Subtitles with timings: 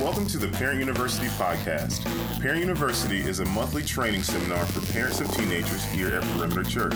[0.00, 2.02] Welcome to the Parent University podcast.
[2.40, 6.94] Parent University is a monthly training seminar for parents of teenagers here at Perimeter Church.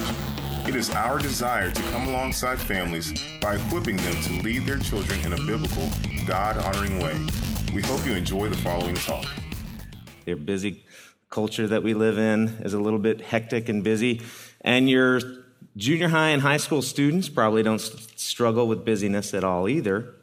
[0.67, 3.13] It is our desire to come alongside families
[3.43, 5.91] by equipping them to lead their children in a biblical,
[6.27, 7.15] God honoring way.
[7.75, 9.27] We hope you enjoy the following talk.
[10.25, 10.82] Your busy
[11.29, 14.23] culture that we live in is a little bit hectic and busy,
[14.62, 15.21] and your
[15.77, 17.82] junior high and high school students probably don't
[18.16, 20.14] struggle with busyness at all either.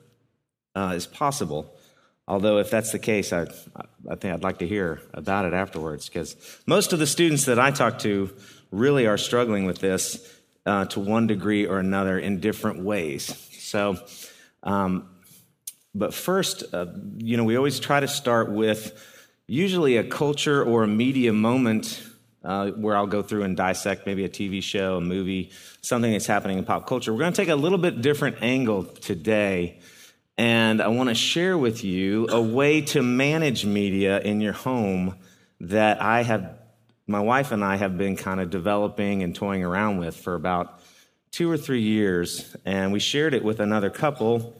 [0.73, 1.75] Uh, is possible.
[2.27, 3.47] Although, if that's the case, I,
[4.09, 7.59] I think I'd like to hear about it afterwards because most of the students that
[7.59, 8.29] I talk to
[8.71, 10.33] really are struggling with this
[10.65, 13.35] uh, to one degree or another in different ways.
[13.59, 13.97] So,
[14.63, 15.09] um,
[15.93, 16.85] but first, uh,
[17.17, 18.97] you know, we always try to start with
[19.47, 22.01] usually a culture or a media moment
[22.43, 25.51] uh, where I'll go through and dissect maybe a TV show, a movie,
[25.81, 27.11] something that's happening in pop culture.
[27.11, 29.79] We're going to take a little bit different angle today
[30.37, 35.15] and I want to share with you a way to manage media in your home
[35.59, 36.57] that I have,
[37.07, 40.79] my wife and I have been kind of developing and toying around with for about
[41.31, 42.55] two or three years.
[42.65, 44.55] And we shared it with another couple,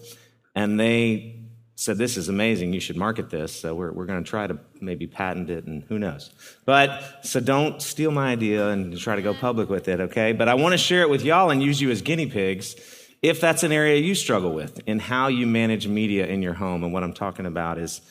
[0.53, 1.39] and they
[1.75, 2.73] said, This is amazing.
[2.73, 3.59] You should market this.
[3.59, 6.31] So we're, we're going to try to maybe patent it, and who knows.
[6.65, 10.33] But so don't steal my idea and try to go public with it, okay?
[10.33, 12.75] But I want to share it with y'all and use you as guinea pigs
[13.21, 16.83] if that's an area you struggle with in how you manage media in your home.
[16.83, 18.01] And what I'm talking about is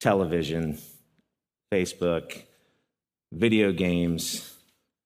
[0.00, 0.78] television,
[1.72, 2.42] Facebook,
[3.32, 4.54] video games,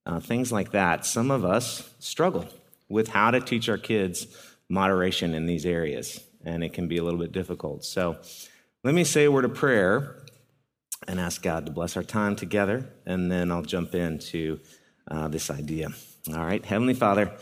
[0.07, 1.07] uh, things like that.
[1.07, 2.49] Some of us struggle
[2.89, 4.27] with how to teach our kids
[4.69, 7.85] moderation in these areas, and it can be a little bit difficult.
[7.85, 8.19] So
[8.83, 10.17] let me say a word of prayer
[11.07, 14.59] and ask God to bless our time together, and then I'll jump into
[15.11, 15.91] uh, this idea.
[16.29, 17.33] All right, Heavenly Father,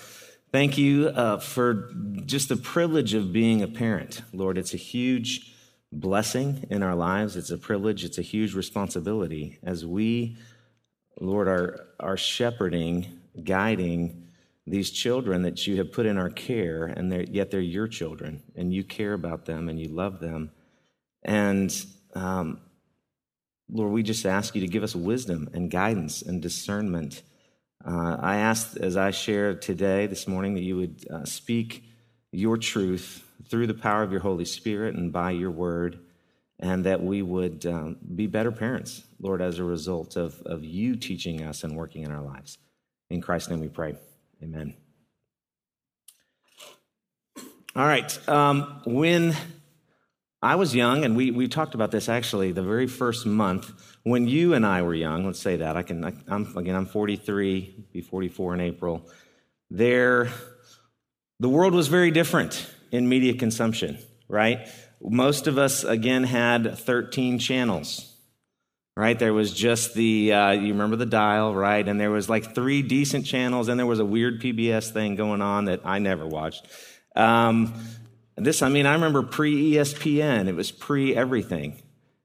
[0.53, 1.91] Thank you uh, for
[2.27, 4.59] just the privilege of being a parent, Lord.
[4.59, 5.50] It's a huge
[5.91, 7.36] blessing in our lives.
[7.36, 8.05] It's a privilege.
[8.05, 10.36] It's a huge responsibility as we,
[11.19, 14.28] Lord, are, are shepherding, guiding
[14.66, 18.43] these children that you have put in our care, and they're, yet they're your children,
[18.55, 20.50] and you care about them and you love them.
[21.22, 21.75] And
[22.15, 22.60] um,
[23.71, 27.22] Lord, we just ask you to give us wisdom and guidance and discernment
[27.87, 31.84] uh, I ask, as I share today, this morning, that you would uh, speak
[32.31, 35.98] your truth through the power of your Holy Spirit and by your word,
[36.59, 40.97] and that we would um, be better parents, Lord, as a result of, of you
[40.97, 42.59] teaching us and working in our lives.
[43.10, 43.97] In Christ's name we pray.
[44.43, 44.75] Amen.
[47.75, 48.28] All right.
[48.28, 49.34] Um, when
[50.42, 53.70] I was young, and we, we talked about this actually the very first month
[54.03, 55.25] when you and I were young.
[55.25, 56.04] Let's say that I can.
[56.04, 56.75] I, am again.
[56.75, 59.08] I'm 43, be 44 in April.
[59.70, 60.31] There,
[61.38, 63.98] the world was very different in media consumption.
[64.28, 64.69] Right.
[65.00, 68.08] Most of us again had 13 channels.
[68.94, 71.88] Right, there was just the uh, you remember the dial, right?
[71.88, 75.41] And there was like three decent channels, and there was a weird PBS thing going
[75.41, 76.66] on that I never watched.
[77.16, 77.72] Um,
[78.37, 81.82] this, I mean, I remember pre ESPN, it was pre everything.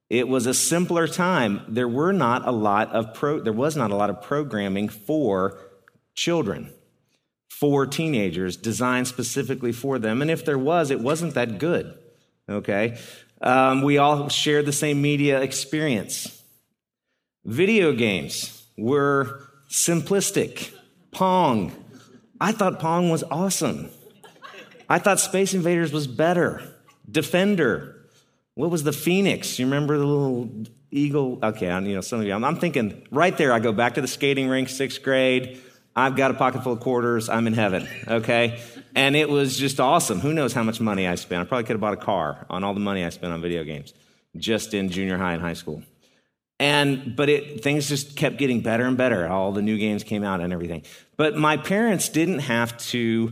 [0.09, 1.61] It was a simpler time.
[1.67, 5.59] There were not a lot of pro, there was not a lot of programming for
[6.15, 6.73] children,
[7.49, 10.21] for teenagers, designed specifically for them.
[10.21, 11.97] And if there was, it wasn't that good.
[12.49, 12.97] Okay?
[13.41, 16.41] Um, we all shared the same media experience.
[17.43, 20.71] Video games were simplistic.
[21.11, 21.71] Pong.
[22.39, 23.89] I thought Pong was awesome.
[24.89, 26.61] I thought Space Invaders was better.
[27.09, 27.95] Defender.
[28.55, 29.59] What was the Phoenix?
[29.59, 30.49] You remember the little
[30.91, 31.39] eagle?
[31.43, 34.01] Okay, you know, some of you, I'm, I'm thinking right there, I go back to
[34.01, 35.61] the skating rink, sixth grade.
[35.95, 37.27] I've got a pocket full of quarters.
[37.27, 38.59] I'm in heaven, okay?
[38.95, 40.19] And it was just awesome.
[40.19, 41.41] Who knows how much money I spent?
[41.41, 43.63] I probably could have bought a car on all the money I spent on video
[43.63, 43.93] games
[44.35, 45.81] just in junior high and high school.
[46.59, 49.27] And but it things just kept getting better and better.
[49.27, 50.83] All the new games came out and everything.
[51.15, 53.31] But my parents didn't have to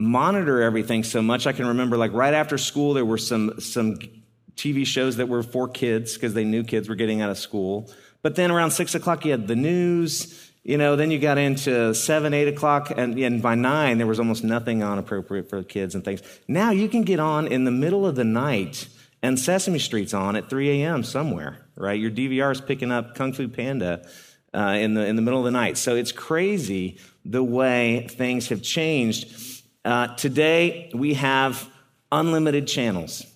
[0.00, 1.46] monitor everything so much.
[1.46, 3.98] I can remember like right after school, there were some, some
[4.56, 7.92] TV shows that were for kids because they knew kids were getting out of school.
[8.22, 11.94] But then around six o'clock, you had the news, you know, then you got into
[11.94, 15.94] seven, eight o'clock, and, and by nine, there was almost nothing on appropriate for kids
[15.94, 16.22] and things.
[16.48, 18.88] Now you can get on in the middle of the night
[19.22, 21.02] and Sesame Street's on at 3 a.m.
[21.02, 22.00] somewhere, right?
[22.00, 24.08] Your DVR is picking up Kung Fu Panda
[24.54, 25.76] uh, in, the, in the middle of the night.
[25.76, 29.49] So it's crazy the way things have changed.
[29.84, 31.68] Uh, today, we have
[32.12, 33.26] unlimited channels.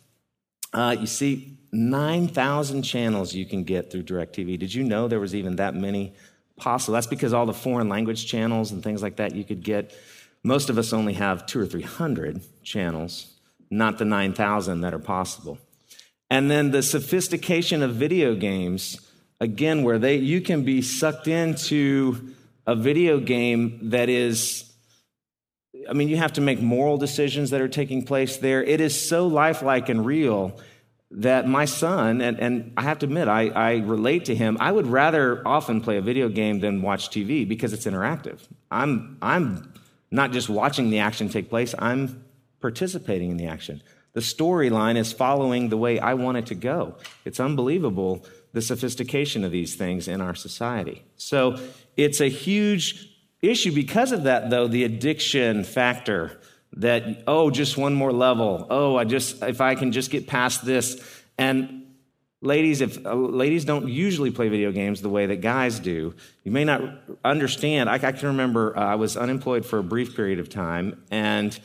[0.72, 4.58] Uh, you see, 9,000 channels you can get through DirecTV.
[4.58, 6.14] Did you know there was even that many
[6.56, 6.94] possible?
[6.94, 9.96] That's because all the foreign language channels and things like that you could get.
[10.42, 13.32] Most of us only have two or 300 channels,
[13.70, 15.58] not the 9,000 that are possible.
[16.30, 19.00] And then the sophistication of video games,
[19.40, 22.34] again, where they, you can be sucked into
[22.66, 24.73] a video game that is,
[25.88, 28.62] I mean, you have to make moral decisions that are taking place there.
[28.62, 30.58] It is so lifelike and real
[31.10, 34.56] that my son, and, and I have to admit, I, I relate to him.
[34.60, 38.40] I would rather often play a video game than watch TV because it's interactive.
[38.70, 39.72] I'm, I'm
[40.10, 42.24] not just watching the action take place, I'm
[42.60, 43.82] participating in the action.
[44.14, 46.96] The storyline is following the way I want it to go.
[47.24, 51.04] It's unbelievable the sophistication of these things in our society.
[51.16, 51.58] So
[51.96, 53.13] it's a huge
[53.50, 56.40] issue because of that, though, the addiction factor
[56.74, 58.66] that, oh, just one more level.
[58.70, 61.02] Oh, I just, if I can just get past this.
[61.38, 61.84] And
[62.40, 66.14] ladies, if uh, ladies don't usually play video games the way that guys do,
[66.44, 66.82] you may not
[67.24, 67.88] understand.
[67.88, 71.58] I, I can remember uh, I was unemployed for a brief period of time, and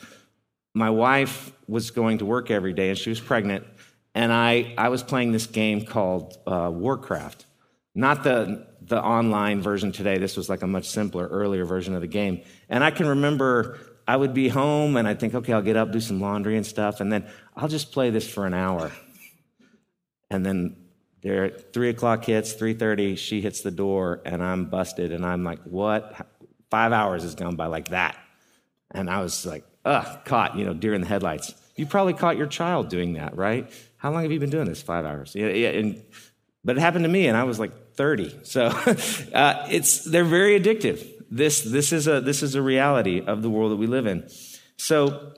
[0.74, 3.66] my wife was going to work every day, and she was pregnant.
[4.14, 7.46] And I, I was playing this game called uh, Warcraft.
[7.94, 10.18] Not the, the online version today.
[10.18, 12.42] This was like a much simpler, earlier version of the game.
[12.68, 15.92] And I can remember I would be home and I'd think, okay, I'll get up,
[15.92, 17.26] do some laundry and stuff, and then
[17.56, 18.90] I'll just play this for an hour.
[20.28, 20.76] And then
[21.22, 25.44] there, three o'clock hits, three thirty, she hits the door, and I'm busted, and I'm
[25.44, 26.26] like, what?
[26.70, 28.16] Five hours has gone by like that,
[28.90, 31.54] and I was like, ugh, caught, you know, deer in the headlights.
[31.76, 33.70] You probably caught your child doing that, right?
[33.96, 34.82] How long have you been doing this?
[34.82, 35.34] Five hours.
[35.34, 35.70] Yeah, yeah.
[35.70, 36.02] And,
[36.64, 38.40] but it happened to me, and I was like 30.
[38.44, 38.66] So
[39.34, 41.06] uh, it's they're very addictive.
[41.30, 44.28] This, this, is a, this is a reality of the world that we live in.
[44.76, 45.34] So,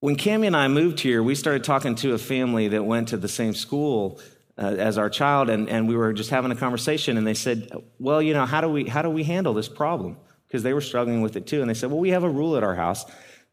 [0.00, 3.16] when Cami and I moved here, we started talking to a family that went to
[3.16, 4.20] the same school
[4.58, 7.70] uh, as our child, and, and we were just having a conversation, and they said,
[7.98, 10.16] Well, you know, how do we, how do we handle this problem?
[10.48, 11.60] Because they were struggling with it too.
[11.60, 13.04] And they said, Well, we have a rule at our house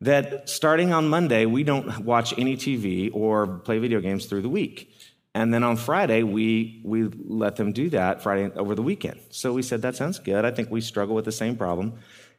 [0.02, 4.50] that starting on Monday, we don't watch any TV or play video games through the
[4.50, 4.92] week.
[5.36, 9.20] And then on Friday, we, we let them do that Friday over the weekend.
[9.32, 10.46] So we said, that sounds good.
[10.46, 11.94] I think we struggle with the same problem.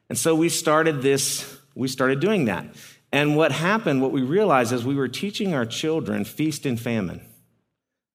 [0.08, 2.67] And so we started this, we started doing that.
[3.11, 7.20] And what happened, what we realized is we were teaching our children feast and famine.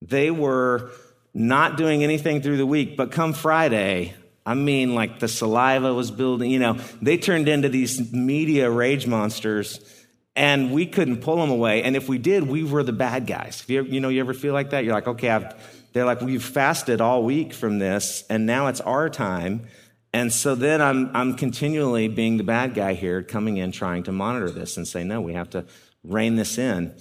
[0.02, 0.92] They were
[1.34, 4.14] not doing anything through the week, but come Friday,
[4.46, 9.06] I mean, like the saliva was building, you know, they turned into these media rage
[9.08, 9.80] monsters
[10.36, 11.84] and we couldn't pull them away.
[11.84, 13.64] And if we did, we were the bad guys.
[13.68, 14.84] You, you know, you ever feel like that?
[14.84, 15.54] You're like, okay, I've,
[15.94, 19.68] they're like, we've fasted all week from this, and now it's our time.
[20.14, 24.12] And so then I'm, I'm continually being the bad guy here, coming in, trying to
[24.12, 25.66] monitor this and say, no, we have to
[26.04, 26.96] rein this in.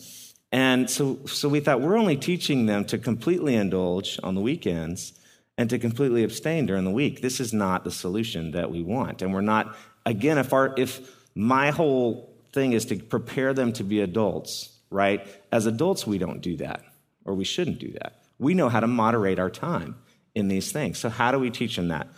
[0.50, 5.12] And so, so we thought we're only teaching them to completely indulge on the weekends
[5.58, 7.20] and to completely abstain during the week.
[7.20, 9.22] This is not the solution that we want.
[9.22, 9.76] And we're not,
[10.06, 11.00] again, if our, if
[11.34, 15.26] my whole thing is to prepare them to be adults, right?
[15.52, 16.84] As adults, we don't do that,
[17.24, 18.22] or we shouldn't do that.
[18.38, 19.96] We know how to moderate our time
[20.34, 20.98] in these things.
[20.98, 22.08] So, how do we teach them that?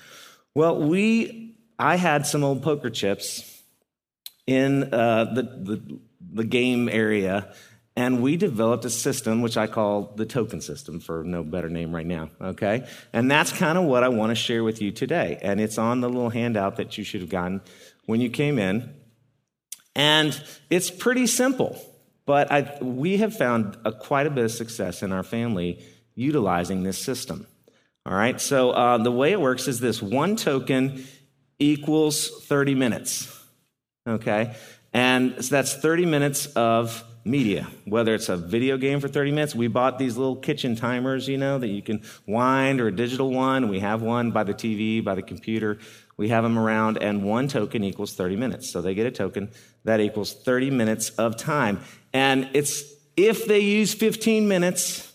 [0.55, 3.62] Well, we, I had some old poker chips
[4.47, 6.00] in uh, the, the,
[6.33, 7.53] the game area,
[7.97, 11.94] and we developed a system which I call the token system for no better name
[11.94, 12.87] right now, okay?
[13.12, 15.38] And that's kind of what I want to share with you today.
[15.41, 17.61] And it's on the little handout that you should have gotten
[18.06, 18.94] when you came in.
[19.94, 21.81] And it's pretty simple,
[22.26, 25.82] but I, we have found a, quite a bit of success in our family
[26.14, 27.47] utilizing this system.
[28.06, 31.04] All right, so uh, the way it works is this one token
[31.59, 33.37] equals 30 minutes.
[34.09, 34.54] Okay,
[34.92, 39.54] and so that's 30 minutes of media, whether it's a video game for 30 minutes.
[39.54, 43.30] We bought these little kitchen timers, you know, that you can wind or a digital
[43.30, 43.68] one.
[43.68, 45.78] We have one by the TV, by the computer.
[46.21, 48.71] We have them around, and one token equals 30 minutes.
[48.71, 49.50] So they get a token
[49.85, 51.81] that equals 30 minutes of time.
[52.12, 52.85] And it's
[53.17, 55.11] if they use 15 minutes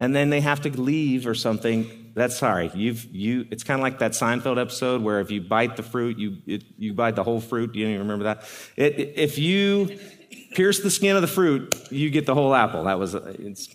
[0.00, 2.70] and then they have to leave or something, that's sorry.
[2.74, 6.18] You've, you, it's kind of like that Seinfeld episode where if you bite the fruit,
[6.18, 7.74] you, it, you bite the whole fruit.
[7.74, 8.44] You don't even remember that?
[8.76, 9.98] It, if you
[10.52, 12.84] pierce the skin of the fruit, you get the whole apple.
[12.84, 13.12] That was,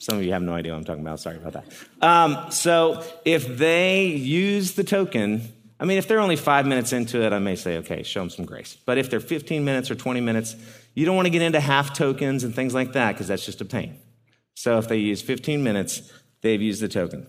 [0.01, 1.19] some of you have no idea what I'm talking about.
[1.19, 1.65] Sorry about that.
[2.07, 7.21] Um, so if they use the token, I mean, if they're only five minutes into
[7.21, 8.77] it, I may say, okay, show them some grace.
[8.85, 10.55] But if they're 15 minutes or 20 minutes,
[10.93, 13.61] you don't want to get into half tokens and things like that because that's just
[13.61, 13.99] a pain.
[14.53, 17.27] So if they use 15 minutes, they've used the token.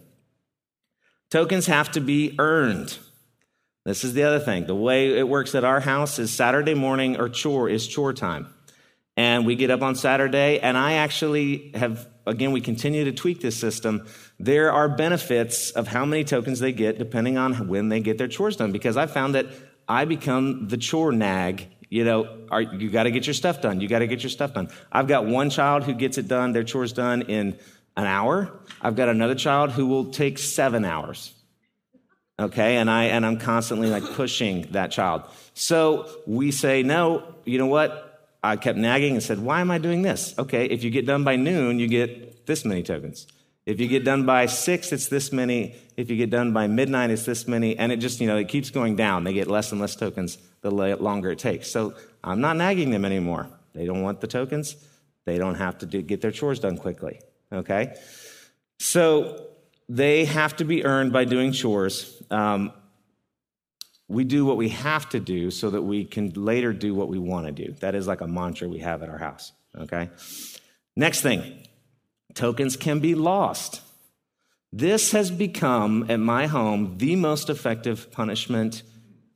[1.30, 2.98] Tokens have to be earned.
[3.84, 4.66] This is the other thing.
[4.66, 8.52] The way it works at our house is Saturday morning or chore is chore time.
[9.16, 13.40] And we get up on Saturday, and I actually have, again, we continue to tweak
[13.40, 14.06] this system
[14.38, 18.28] there are benefits of how many tokens they get depending on when they get their
[18.28, 19.46] chores done because I found that
[19.88, 23.80] I become the chore nag You know, are, you got to get your stuff done.
[23.80, 24.68] You got to get your stuff done.
[24.92, 27.58] I've got one child who gets it done, their chores done in
[27.96, 28.50] an hour.
[28.82, 31.32] I've got another child who will take seven hours.
[32.38, 35.22] Okay, and I and I'm constantly like pushing that child.
[35.54, 38.05] So we say, no, you know what?
[38.46, 40.34] I kept nagging and said, why am I doing this?
[40.38, 43.26] Okay, if you get done by noon, you get this many tokens.
[43.66, 45.74] If you get done by six, it's this many.
[45.96, 47.76] If you get done by midnight, it's this many.
[47.76, 49.24] And it just, you know, it keeps going down.
[49.24, 51.68] They get less and less tokens the longer it takes.
[51.68, 53.48] So I'm not nagging them anymore.
[53.74, 54.76] They don't want the tokens.
[55.24, 57.20] They don't have to do, get their chores done quickly.
[57.52, 57.96] Okay?
[58.78, 59.48] So
[59.88, 62.22] they have to be earned by doing chores.
[62.30, 62.72] Um,
[64.08, 67.18] we do what we have to do so that we can later do what we
[67.18, 67.72] want to do.
[67.80, 69.52] That is like a mantra we have at our house.
[69.76, 70.10] Okay?
[70.96, 71.62] Next thing
[72.34, 73.80] tokens can be lost.
[74.72, 78.82] This has become, at my home, the most effective punishment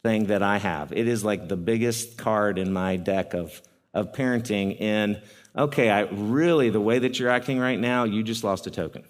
[0.03, 0.93] thing that I have.
[0.93, 3.63] It is like the biggest card in my deck of,
[3.95, 4.77] of parenting.
[4.81, 5.23] And
[5.57, 9.05] okay, I really, the way that you're acting right now, you just lost a token.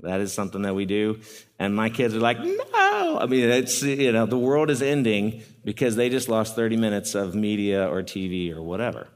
[0.00, 1.20] That is something that we do.
[1.58, 3.18] And my kids are like, no.
[3.18, 7.14] I mean, it's, you know, the world is ending because they just lost 30 minutes
[7.14, 9.08] of media or TV or whatever.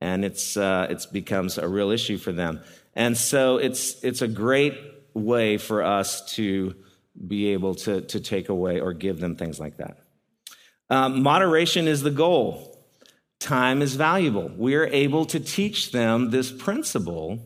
[0.00, 2.60] And it's, uh, it's becomes a real issue for them.
[2.94, 4.78] And so it's, it's a great
[5.14, 6.74] way for us to
[7.26, 9.98] be able to, to take away or give them things like that.
[10.90, 12.78] Um, moderation is the goal.
[13.40, 14.50] Time is valuable.
[14.56, 17.40] We are able to teach them this principle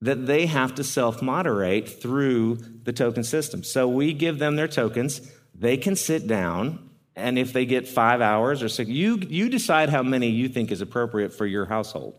[0.00, 3.62] that they have to self moderate through the token system.
[3.64, 5.20] So we give them their tokens.
[5.54, 9.88] They can sit down, and if they get five hours or six, you, you decide
[9.88, 12.14] how many you think is appropriate for your household.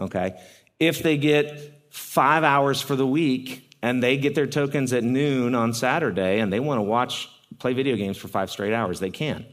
[0.00, 0.40] Okay?
[0.80, 5.54] If they get five hours for the week and they get their tokens at noon
[5.54, 9.10] on Saturday and they want to watch, play video games for five straight hours, they
[9.10, 9.46] can.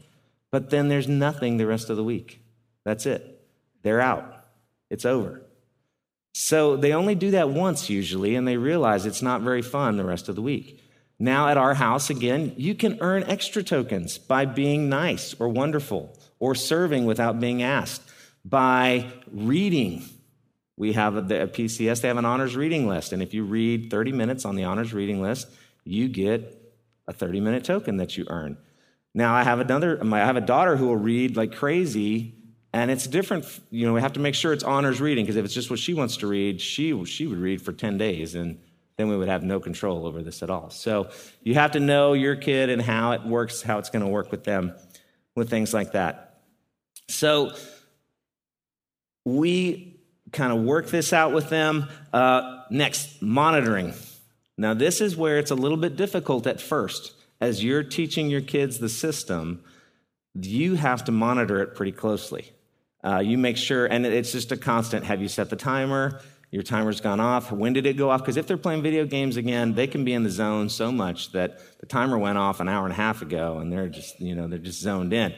[0.50, 2.42] But then there's nothing the rest of the week.
[2.84, 3.46] That's it.
[3.82, 4.44] They're out.
[4.88, 5.42] It's over.
[6.42, 10.04] So they only do that once usually, and they realize it's not very fun the
[10.06, 10.82] rest of the week.
[11.18, 16.18] Now at our house, again, you can earn extra tokens by being nice or wonderful
[16.38, 18.02] or serving without being asked,
[18.42, 20.02] by reading
[20.78, 23.12] we have a, the, PCS, they have an honors reading list.
[23.12, 25.46] And if you read 30 minutes on the honors reading list,
[25.84, 26.72] you get
[27.06, 28.56] a 30 minute token that you earn.
[29.12, 32.39] Now, I have another, I have a daughter who will read like crazy,
[32.72, 33.46] and it's different.
[33.70, 35.78] You know, we have to make sure it's honors reading because if it's just what
[35.78, 38.60] she wants to read, she, she would read for 10 days, and
[38.96, 40.70] then we would have no control over this at all.
[40.70, 41.10] So
[41.42, 44.30] you have to know your kid and how it works, how it's going to work
[44.30, 44.74] with them
[45.34, 46.42] with things like that.
[47.08, 47.52] So
[49.24, 50.00] we
[50.32, 51.88] kind of work this out with them.
[52.12, 53.94] Uh, next, monitoring.
[54.56, 57.12] Now, this is where it's a little bit difficult at first.
[57.40, 59.64] As you're teaching your kids the system,
[60.34, 62.52] you have to monitor it pretty closely.
[63.02, 65.04] Uh, you make sure, and it's just a constant.
[65.04, 66.20] Have you set the timer?
[66.50, 67.52] Your timer's gone off.
[67.52, 68.20] When did it go off?
[68.20, 71.32] Because if they're playing video games again, they can be in the zone so much
[71.32, 74.34] that the timer went off an hour and a half ago, and they're just, you
[74.34, 75.32] know, they're just zoned in.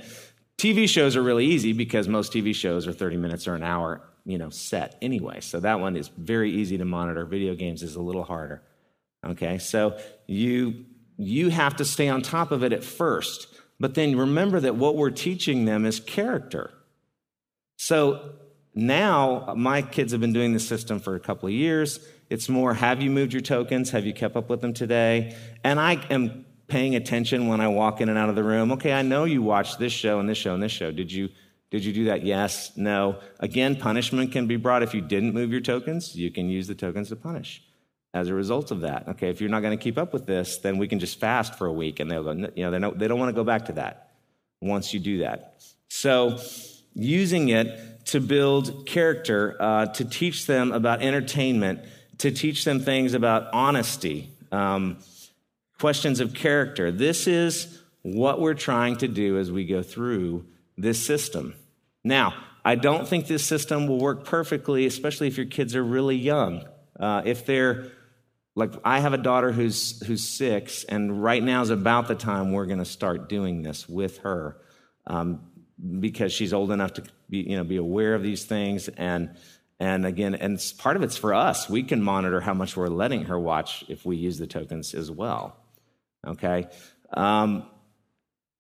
[0.59, 4.03] TV shows are really easy because most TV shows are 30 minutes or an hour
[4.25, 5.41] you know, set anyway.
[5.41, 7.25] So that one is very easy to monitor.
[7.25, 8.63] Video games is a little harder.
[9.25, 10.85] Okay, so you
[11.17, 13.47] you have to stay on top of it at first,
[13.79, 16.73] but then remember that what we're teaching them is character.
[17.93, 18.31] So
[18.75, 22.01] now my kids have been doing this system for a couple of years.
[22.31, 23.91] It's more have you moved your tokens?
[23.91, 25.37] Have you kept up with them today?
[25.63, 28.73] And I am paying attention when I walk in and out of the room.
[28.73, 30.91] Okay, I know you watched this show and this show and this show.
[30.91, 31.29] Did you
[31.71, 32.25] did you do that?
[32.25, 33.19] Yes, no.
[33.41, 36.17] Again, punishment can be brought if you didn't move your tokens.
[36.17, 37.63] You can use the tokens to punish
[38.15, 39.07] as a result of that.
[39.07, 41.57] Okay, if you're not going to keep up with this, then we can just fast
[41.57, 42.33] for a week, and they'll go.
[42.57, 44.15] You know, they don't, they don't want to go back to that
[44.63, 45.63] once you do that.
[45.91, 46.39] So,
[46.95, 51.81] using it to build character, uh, to teach them about entertainment,
[52.19, 54.99] to teach them things about honesty, um,
[55.79, 56.93] questions of character.
[56.93, 60.45] This is what we're trying to do as we go through
[60.77, 61.55] this system.
[62.05, 62.35] Now,
[62.65, 66.65] I don't think this system will work perfectly, especially if your kids are really young.
[66.99, 67.89] Uh, if they're
[68.55, 72.53] like, I have a daughter who's who's six, and right now is about the time
[72.53, 74.59] we're going to start doing this with her,
[75.07, 75.41] um,
[76.01, 79.37] because she's old enough to be you know be aware of these things, and
[79.81, 81.69] and again, and part of it's for us.
[81.69, 85.11] We can monitor how much we're letting her watch if we use the tokens as
[85.11, 85.57] well.
[86.27, 86.69] Okay.
[87.15, 87.67] Um,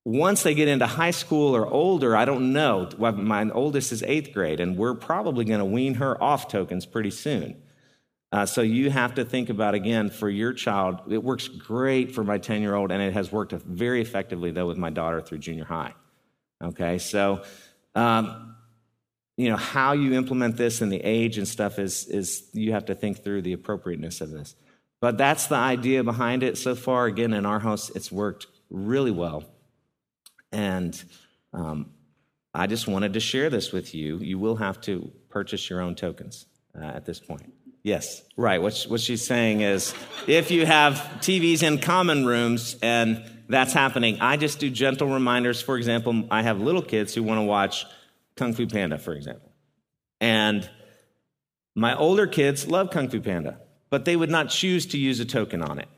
[0.04, 2.88] once they get into high school or older, I don't know.
[2.98, 7.10] My oldest is eighth grade, and we're probably going to wean her off tokens pretty
[7.10, 7.62] soon.
[8.32, 11.02] Uh, so you have to think about again for your child.
[11.08, 14.66] It works great for my 10 year old, and it has worked very effectively though
[14.66, 15.94] with my daughter through junior high.
[16.62, 17.42] Okay, so
[17.94, 18.56] Um,
[19.36, 22.86] you know, how you implement this and the age and stuff is, is you have
[22.86, 24.54] to think through the appropriateness of this.
[25.00, 26.58] But that's the idea behind it.
[26.58, 29.44] So far, again, in our house, it's worked really well.
[30.52, 31.02] And
[31.52, 31.90] um,
[32.54, 34.18] I just wanted to share this with you.
[34.18, 36.46] You will have to purchase your own tokens
[36.78, 37.52] uh, at this point.
[37.82, 38.62] Yes, right.
[38.62, 39.92] What, what she's saying is
[40.28, 45.60] if you have TVs in common rooms and that's happening, I just do gentle reminders.
[45.60, 47.86] For example, I have little kids who want to watch
[48.36, 49.52] Kung Fu Panda, for example.
[50.20, 50.68] And
[51.74, 53.58] my older kids love Kung Fu Panda,
[53.90, 55.88] but they would not choose to use a token on it.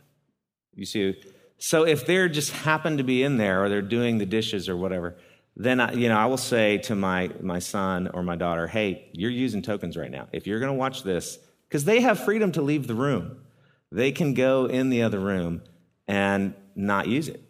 [0.75, 1.21] You see?
[1.59, 4.77] So if they're just happen to be in there or they're doing the dishes or
[4.77, 5.17] whatever,
[5.57, 9.09] then I, you know I will say to my my son or my daughter, "Hey,
[9.13, 10.27] you're using tokens right now.
[10.33, 13.45] If you're going to watch this, because they have freedom to leave the room,
[13.93, 15.63] they can go in the other room
[16.09, 17.43] and not use it.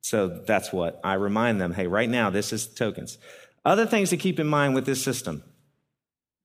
[0.00, 1.72] So that's what I remind them.
[1.72, 3.18] Hey, right now this is tokens.
[3.64, 5.44] Other things to keep in mind with this system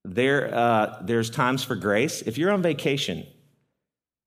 [0.07, 2.21] there, uh, there's times for grace.
[2.21, 3.25] If you're on vacation,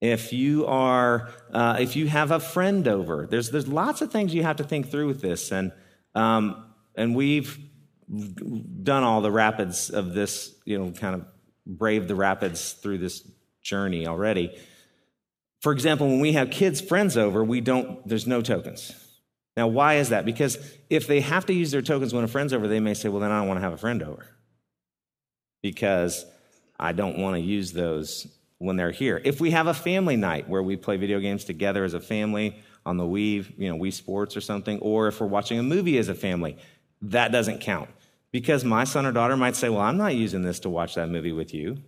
[0.01, 4.35] if you are, uh, if you have a friend over, there's there's lots of things
[4.35, 5.73] you have to think through with this, and
[6.15, 7.59] um, and we've
[8.83, 11.25] done all the rapids of this, you know, kind of
[11.67, 13.27] braved the rapids through this
[13.63, 14.57] journey already.
[15.61, 18.07] For example, when we have kids' friends over, we don't.
[18.09, 18.95] There's no tokens.
[19.57, 20.25] Now, why is that?
[20.25, 23.09] Because if they have to use their tokens when a friend's over, they may say,
[23.09, 24.27] well, then I don't want to have a friend over
[25.63, 26.25] because
[26.79, 28.27] I don't want to use those
[28.59, 29.21] when they're here.
[29.25, 32.57] If we have a family night where we play video games together as a family
[32.87, 35.99] on the Wii, you know, Wii Sports or something, or if we're watching a movie
[35.99, 36.57] as a family,
[37.03, 37.91] that doesn't count.
[38.33, 41.09] Because my son or daughter might say, Well, I'm not using this to watch that
[41.09, 41.83] movie with you.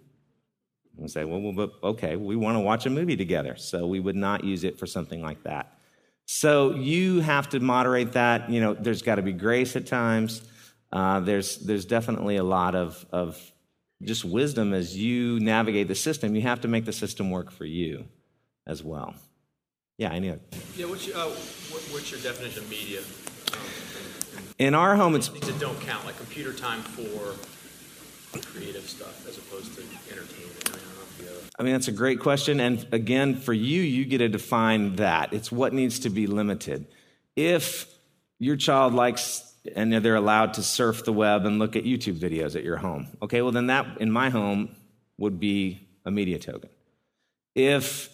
[0.98, 3.56] And say, Well, well but okay, we want to watch a movie together.
[3.56, 5.78] So we would not use it for something like that.
[6.26, 8.50] So you have to moderate that.
[8.50, 10.42] You know, there's got to be grace at times.
[10.92, 13.40] Uh, there's, there's definitely a lot of, of
[14.02, 16.34] just wisdom as you navigate the system.
[16.34, 18.04] You have to make the system work for you
[18.66, 19.14] as well.
[19.98, 20.38] Yeah, I knew.
[20.76, 23.00] Yeah, what's your, uh, what, what's your definition of media?
[23.52, 27.34] Um, in our home, it's things that don't count, like computer time for
[28.52, 30.52] creative stuff as opposed to entertainment.
[31.58, 32.60] I mean, that's a great question.
[32.60, 35.32] And again, for you, you get to define that.
[35.32, 36.86] It's what needs to be limited.
[37.36, 37.86] If
[38.38, 42.56] your child likes and they're allowed to surf the web and look at YouTube videos
[42.56, 44.74] at your home, okay, well, then that in my home
[45.18, 46.70] would be a media token.
[47.54, 48.08] If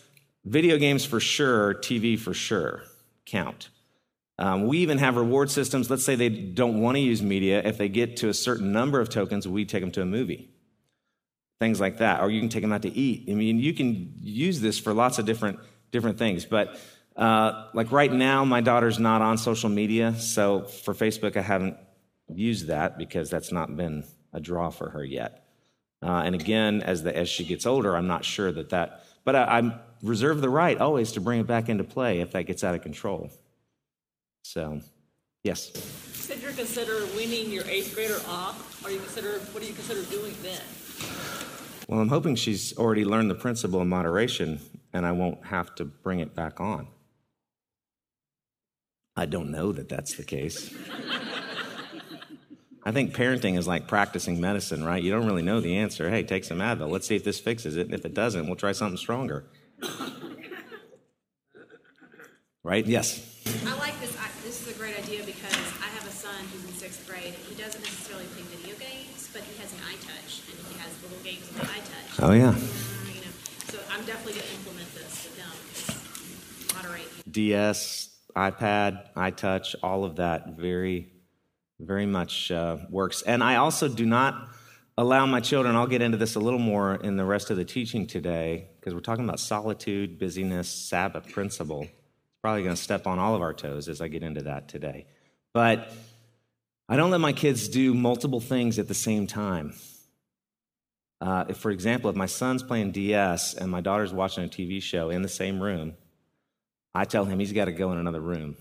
[0.44, 2.82] video games for sure, TV for sure
[3.24, 3.68] count.
[4.38, 5.90] Um, we even have reward systems.
[5.90, 7.60] Let's say they don't want to use media.
[7.64, 10.50] If they get to a certain number of tokens, we take them to a movie
[11.60, 12.20] things like that.
[12.20, 13.28] Or you can take them out to eat.
[13.30, 15.58] I mean, you can use this for lots of different
[15.90, 16.44] different things.
[16.44, 16.78] But
[17.16, 21.76] uh, like right now, my daughter's not on social media, so for Facebook, I haven't
[22.32, 25.44] used that because that's not been a draw for her yet.
[26.02, 29.04] Uh, and again, as the as she gets older, I'm not sure that that.
[29.24, 32.44] But I, I reserve the right always to bring it back into play if that
[32.44, 33.30] gets out of control.
[34.48, 34.80] So,
[35.44, 35.68] yes.
[36.26, 38.82] Did you consider weaning your eighth grader off?
[38.82, 40.62] Or you consider what do you consider doing then?
[41.86, 44.58] Well, I'm hoping she's already learned the principle of moderation
[44.94, 46.88] and I won't have to bring it back on.
[49.14, 50.74] I don't know that that's the case.
[52.84, 55.02] I think parenting is like practicing medicine, right?
[55.02, 56.08] You don't really know the answer.
[56.08, 56.88] Hey, take some Advil.
[56.88, 57.84] Let's see if this fixes it.
[57.84, 59.44] And if it doesn't, we'll try something stronger.
[62.64, 62.86] right?
[62.86, 63.34] Yes.
[63.48, 64.14] I like this.
[64.18, 67.32] I, this is a great idea because I have a son who's in sixth grade,
[67.32, 70.92] and he doesn't necessarily play video games, but he has an iTouch, and he has
[71.02, 72.28] little games on the iTouch.
[72.28, 72.52] Oh yeah.
[73.08, 73.32] You know,
[73.68, 76.76] so I'm definitely going to implement this with them.
[76.76, 77.32] Moderate.
[77.32, 81.12] DS, iPad, iTouch, all of that very,
[81.80, 83.22] very much uh, works.
[83.22, 84.48] And I also do not
[84.98, 85.74] allow my children.
[85.74, 88.92] I'll get into this a little more in the rest of the teaching today because
[88.92, 91.86] we're talking about solitude, busyness, Sabbath principle.
[92.48, 95.04] Probably going to step on all of our toes as I get into that today.
[95.52, 95.92] But
[96.88, 99.74] I don't let my kids do multiple things at the same time.
[101.20, 104.80] Uh, if, for example, if my son's playing DS and my daughter's watching a TV
[104.80, 105.92] show in the same room,
[106.94, 108.56] I tell him he's got to go in another room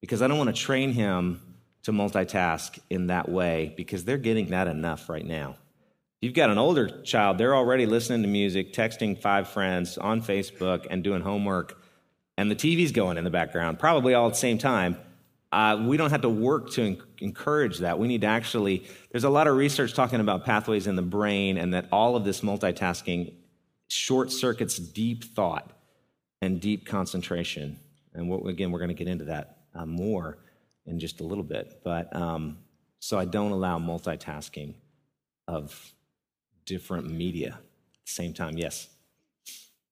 [0.00, 1.40] because I don't want to train him
[1.82, 5.56] to multitask in that way because they're getting that enough right now.
[6.20, 10.86] You've got an older child, they're already listening to music, texting five friends on Facebook,
[10.88, 11.79] and doing homework,
[12.40, 14.96] and the TV's going in the background, probably all at the same time.
[15.52, 17.98] Uh, we don't have to work to encourage that.
[17.98, 21.58] We need to actually, there's a lot of research talking about pathways in the brain
[21.58, 23.34] and that all of this multitasking
[23.88, 25.70] short circuits deep thought
[26.40, 27.78] and deep concentration.
[28.14, 30.38] And what, again, we're going to get into that uh, more
[30.86, 31.82] in just a little bit.
[31.84, 32.56] But um,
[33.00, 34.76] So I don't allow multitasking
[35.46, 35.92] of
[36.64, 38.56] different media at the same time.
[38.56, 38.88] Yes.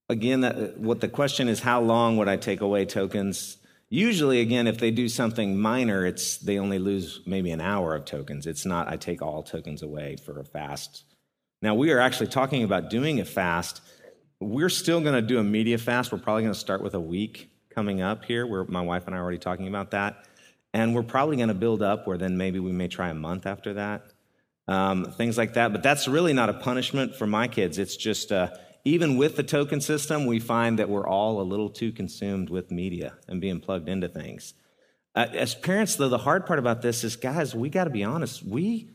[0.09, 3.59] Again, that, what the question is, how long would I take away tokens?
[3.91, 8.05] Usually, again, if they do something minor, it's they only lose maybe an hour of
[8.05, 8.47] tokens.
[8.47, 11.05] It's not I take all tokens away for a fast.
[11.61, 13.81] Now we are actually talking about doing a fast.
[14.41, 16.13] We're still going to do a media fast.
[16.13, 18.47] We're probably going to start with a week coming up here.
[18.47, 20.25] Where my wife and I are already talking about that,
[20.73, 23.47] and we're probably going to build up where then maybe we may try a month
[23.47, 24.05] after that,
[24.69, 25.73] um, things like that.
[25.73, 27.79] But that's really not a punishment for my kids.
[27.79, 28.51] It's just uh,
[28.85, 32.71] even with the token system, we find that we're all a little too consumed with
[32.71, 34.55] media and being plugged into things.
[35.15, 38.05] Uh, as parents, though, the hard part about this is, guys, we got to be
[38.05, 38.43] honest.
[38.45, 38.91] We,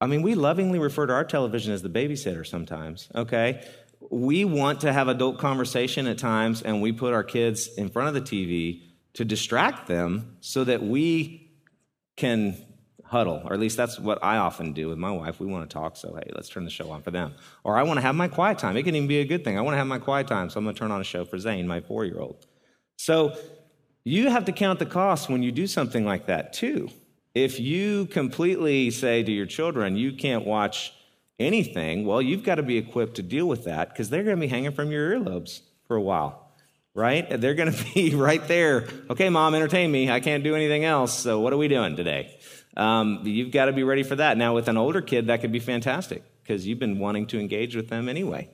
[0.00, 3.66] I mean, we lovingly refer to our television as the babysitter sometimes, okay?
[4.10, 8.08] We want to have adult conversation at times, and we put our kids in front
[8.08, 8.82] of the TV
[9.14, 11.50] to distract them so that we
[12.16, 12.56] can
[13.08, 15.38] huddle, or at least that's what I often do with my wife.
[15.40, 17.34] We want to talk, so hey, let's turn the show on for them.
[17.64, 18.76] Or I want to have my quiet time.
[18.76, 19.58] It can even be a good thing.
[19.58, 21.24] I want to have my quiet time, so I'm going to turn on a show
[21.24, 22.46] for Zane, my four year old.
[22.96, 23.36] So
[24.04, 26.88] you have to count the cost when you do something like that, too.
[27.34, 30.92] If you completely say to your children, you can't watch
[31.38, 34.40] anything, well, you've got to be equipped to deal with that because they're going to
[34.40, 36.50] be hanging from your earlobes for a while,
[36.94, 37.28] right?
[37.40, 38.88] They're going to be right there.
[39.10, 40.10] Okay, mom, entertain me.
[40.10, 41.18] I can't do anything else.
[41.18, 42.38] So what are we doing today?
[42.76, 44.36] Um, you've got to be ready for that.
[44.36, 47.74] Now, with an older kid, that could be fantastic because you've been wanting to engage
[47.74, 48.50] with them anyway.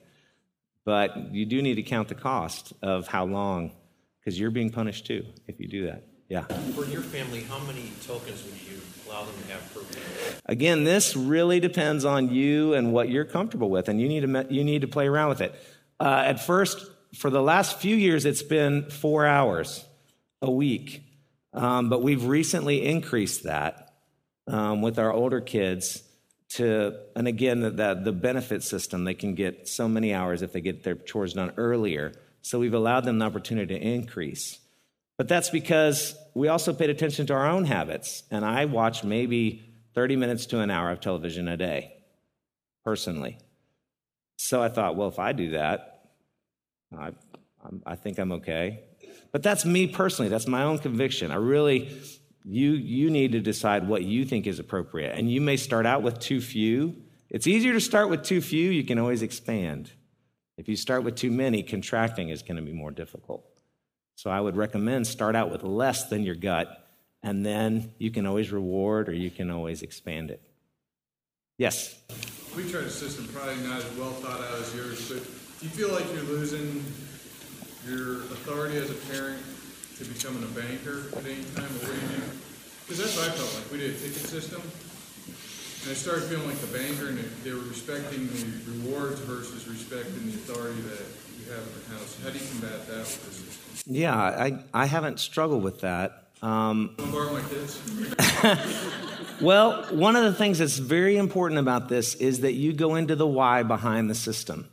[0.85, 3.73] But you do need to count the cost of how long,
[4.21, 6.05] because you're being punished too if you do that.
[6.29, 6.45] Yeah.
[6.75, 10.41] For your family, how many tokens would you allow them to have per week?
[10.47, 14.47] Again, this really depends on you and what you're comfortable with, and you need to
[14.49, 15.55] you need to play around with it.
[16.01, 19.85] Uh, at first, for the last few years, it's been four hours
[20.41, 21.03] a week,
[21.53, 23.82] um, but we've recently increased that
[24.47, 26.03] um, with our older kids
[26.51, 30.61] to, and again, the, the benefit system, they can get so many hours if they
[30.61, 32.13] get their chores done earlier.
[32.43, 34.59] So we've allowed them the opportunity to increase.
[35.17, 38.25] But that's because we also paid attention to our own habits.
[38.31, 39.63] And I watch maybe
[39.95, 41.95] 30 minutes to an hour of television a day,
[42.85, 43.39] personally.
[44.37, 46.11] So I thought, well, if I do that,
[46.97, 47.13] I,
[47.87, 48.85] I think I'm okay.
[49.31, 50.29] But that's me personally.
[50.29, 51.31] That's my own conviction.
[51.31, 51.97] I really
[52.45, 55.17] you, you need to decide what you think is appropriate.
[55.17, 56.97] And you may start out with too few.
[57.31, 59.91] It's easier to start with too few, you can always expand.
[60.59, 63.45] If you start with too many, contracting is going to be more difficult.
[64.17, 66.89] So I would recommend start out with less than your gut,
[67.23, 70.43] and then you can always reward or you can always expand it.
[71.59, 72.01] Yes?
[72.55, 75.71] We tried a system probably not as well thought out as yours, but do you
[75.71, 76.85] feel like you're losing
[77.89, 79.43] your authority as a parent
[80.03, 82.23] to becoming a banker at any time, or what do you do?
[82.83, 83.71] Because that's what I felt like.
[83.71, 87.67] We did a ticket system, and I started feeling like the banker, and they were
[87.71, 91.07] respecting the rewards versus respecting the authority that
[91.39, 92.19] you have in the house.
[92.23, 93.95] How do you combat that with the system?
[93.95, 96.29] Yeah, I, I haven't struggled with that.
[96.43, 97.79] Um, borrow my kids?
[99.41, 103.15] well, one of the things that's very important about this is that you go into
[103.15, 104.69] the why behind the system.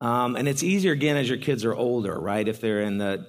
[0.00, 2.46] Um, and it's easier again as your kids are older, right?
[2.46, 3.26] If they're in the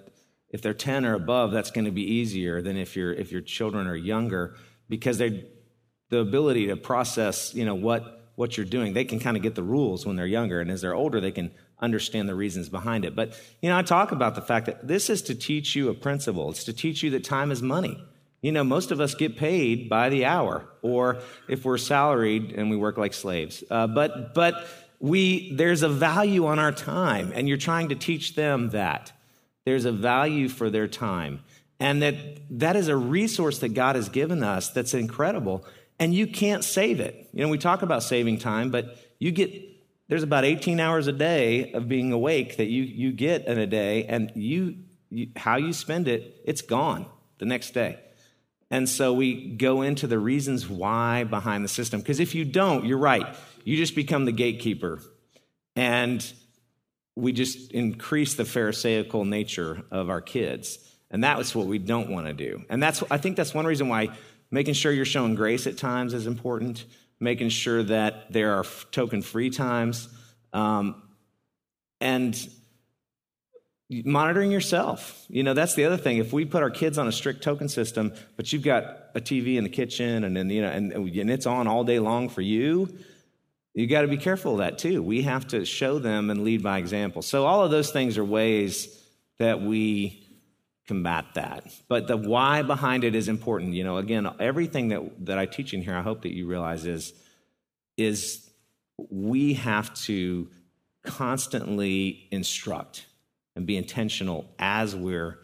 [0.50, 3.42] if they're 10 or above, that's going to be easier than if, you if your
[3.42, 4.56] children are younger
[4.90, 5.46] because they
[6.10, 8.94] the ability to process, you know, what, what you're doing.
[8.94, 10.62] They can kind of get the rules when they're younger.
[10.62, 13.16] And as they're older, they can understand the reasons behind it.
[13.16, 15.94] But, you know, I talk about the fact that this is to teach you a
[15.94, 16.50] principle.
[16.50, 18.02] It's to teach you that time is money.
[18.42, 22.70] You know, most of us get paid by the hour, or if we're salaried and
[22.70, 23.64] we work like slaves.
[23.70, 24.68] Uh, but, but
[25.00, 29.12] we, there's a value on our time, and you're trying to teach them that
[29.68, 31.42] there's a value for their time.
[31.78, 32.16] And that
[32.52, 35.66] that is a resource that God has given us that's incredible.
[36.00, 37.30] And you can't save it.
[37.34, 39.52] You know, we talk about saving time, but you get
[40.08, 43.68] there's about 18 hours a day of being awake that you you get in a
[43.68, 44.78] day, and you,
[45.10, 47.06] you how you spend it, it's gone
[47.38, 48.00] the next day.
[48.72, 52.00] And so we go into the reasons why behind the system.
[52.00, 53.36] Because if you don't, you're right.
[53.66, 55.02] You just become the gatekeeper.
[55.76, 56.26] And
[57.18, 60.78] we just increase the pharisaical nature of our kids.
[61.10, 62.64] And that's what we don't want to do.
[62.70, 64.10] And that's i think that's one reason why
[64.52, 66.86] making sure you're showing grace at times is important
[67.20, 70.08] making sure that there are token free times
[70.54, 71.02] um,
[72.00, 72.48] and
[73.90, 75.26] monitoring yourself.
[75.28, 76.18] You know that's the other thing.
[76.18, 78.84] If we put our kids on a strict token system but you've got
[79.16, 81.98] a tv in the kitchen and then you know and, and it's on all day
[81.98, 82.96] long for you
[83.78, 85.04] you got to be careful of that too.
[85.04, 87.22] We have to show them and lead by example.
[87.22, 88.88] So, all of those things are ways
[89.38, 90.28] that we
[90.88, 91.64] combat that.
[91.88, 93.76] But the why behind it is important.
[93.76, 96.86] You know, again, everything that, that I teach in here, I hope that you realize
[96.88, 97.14] is,
[97.98, 98.50] is
[99.12, 100.50] we have to
[101.04, 103.06] constantly instruct
[103.56, 105.38] and be intentional as we're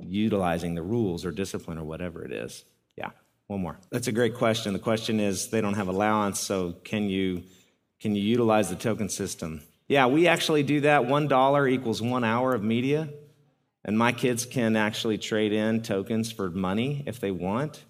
[0.00, 2.64] utilizing the rules or discipline or whatever it is.
[2.96, 3.10] Yeah,
[3.46, 3.78] one more.
[3.90, 4.72] That's a great question.
[4.72, 7.42] The question is they don't have allowance, so can you
[8.00, 9.62] can you utilize the token system?
[9.88, 11.06] Yeah, we actually do that.
[11.06, 13.08] One dollar equals one hour of media.
[13.84, 17.84] And my kids can actually trade in tokens for money if they want,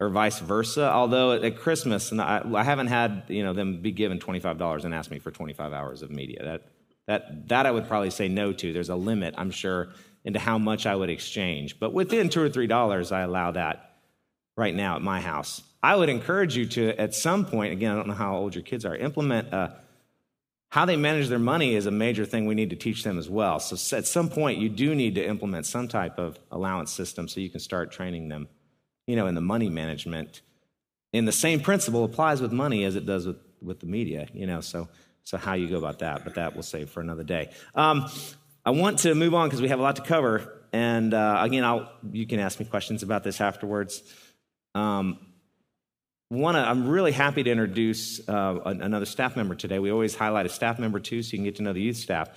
[0.00, 0.90] or vice versa.
[0.90, 4.58] Although at Christmas, and I, I haven't had you know them be given twenty five
[4.58, 6.42] dollars and ask me for twenty five hours of media.
[6.42, 6.62] That
[7.06, 8.72] that that I would probably say no to.
[8.72, 9.90] There's a limit, I'm sure,
[10.24, 11.78] into how much I would exchange.
[11.78, 13.92] But within two or three dollars, I allow that
[14.56, 15.62] right now at my house.
[15.82, 18.62] I would encourage you to, at some point, again, I don't know how old your
[18.62, 19.76] kids are, implement a
[20.72, 23.28] how they manage their money is a major thing we need to teach them as
[23.28, 23.60] well.
[23.60, 27.40] So at some point, you do need to implement some type of allowance system so
[27.40, 28.48] you can start training them,
[29.06, 30.40] you know, in the money management.
[31.12, 34.46] And the same principle applies with money as it does with, with the media, you
[34.46, 34.88] know, so,
[35.24, 37.50] so how you go about that, but that we'll save for another day.
[37.74, 38.06] Um,
[38.64, 40.62] I want to move on because we have a lot to cover.
[40.72, 44.02] And uh, again, I'll, you can ask me questions about this afterwards.
[44.74, 45.18] Um,
[46.32, 49.78] one, I'm really happy to introduce uh, another staff member today.
[49.78, 51.98] We always highlight a staff member too, so you can get to know the youth
[51.98, 52.30] staff.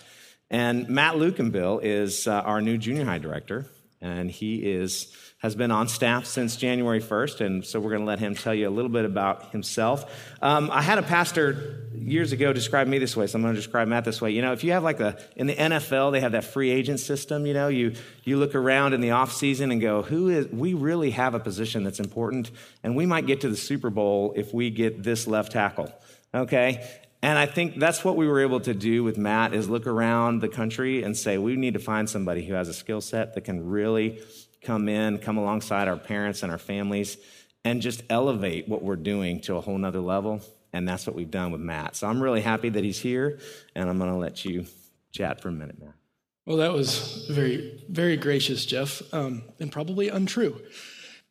[0.50, 3.68] And Matt Luchenbill is uh, our new junior high director,
[4.02, 8.08] and he is has been on staff since January 1st, and so we're going to
[8.08, 10.12] let him tell you a little bit about himself.
[10.42, 13.60] Um, I had a pastor years ago describe me this way, so I'm going to
[13.60, 14.32] describe Matt this way.
[14.32, 17.00] You know, if you have like the in the NFL, they have that free agent
[17.00, 17.46] system.
[17.46, 20.48] You know, you you look around in the off season and go, who is?
[20.48, 22.50] We really have a position that's important,
[22.84, 25.94] and we might get to the Super Bowl if we get this left tackle.
[26.34, 26.84] Okay,
[27.22, 30.42] and I think that's what we were able to do with Matt is look around
[30.42, 33.42] the country and say we need to find somebody who has a skill set that
[33.42, 34.22] can really
[34.66, 37.18] come in, come alongside our parents and our families,
[37.64, 40.42] and just elevate what we're doing to a whole nother level.
[40.74, 41.96] And that's what we've done with Matt.
[41.96, 43.40] So I'm really happy that he's here,
[43.76, 44.66] and I'm going to let you
[45.12, 45.94] chat for a minute, Matt.
[46.46, 50.62] Well, that was very, very gracious, Jeff, um, and probably untrue.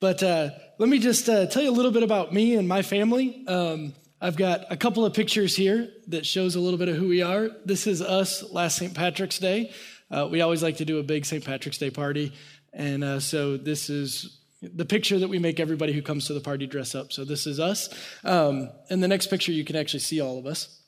[0.01, 2.83] But uh, let me just uh, tell you a little bit about me and my
[2.83, 3.45] family.
[3.47, 7.09] Um, I've got a couple of pictures here that shows a little bit of who
[7.09, 7.51] we are.
[7.65, 8.95] This is us last St.
[8.95, 9.73] Patrick's Day.
[10.11, 11.45] Uh, we always like to do a big St.
[11.45, 12.33] Patrick's Day party.
[12.75, 16.41] And uh, so this is the picture that we make everybody who comes to the
[16.41, 17.13] party dress up.
[17.13, 17.89] So this is us.
[18.25, 20.81] Um, and the next picture, you can actually see all of us.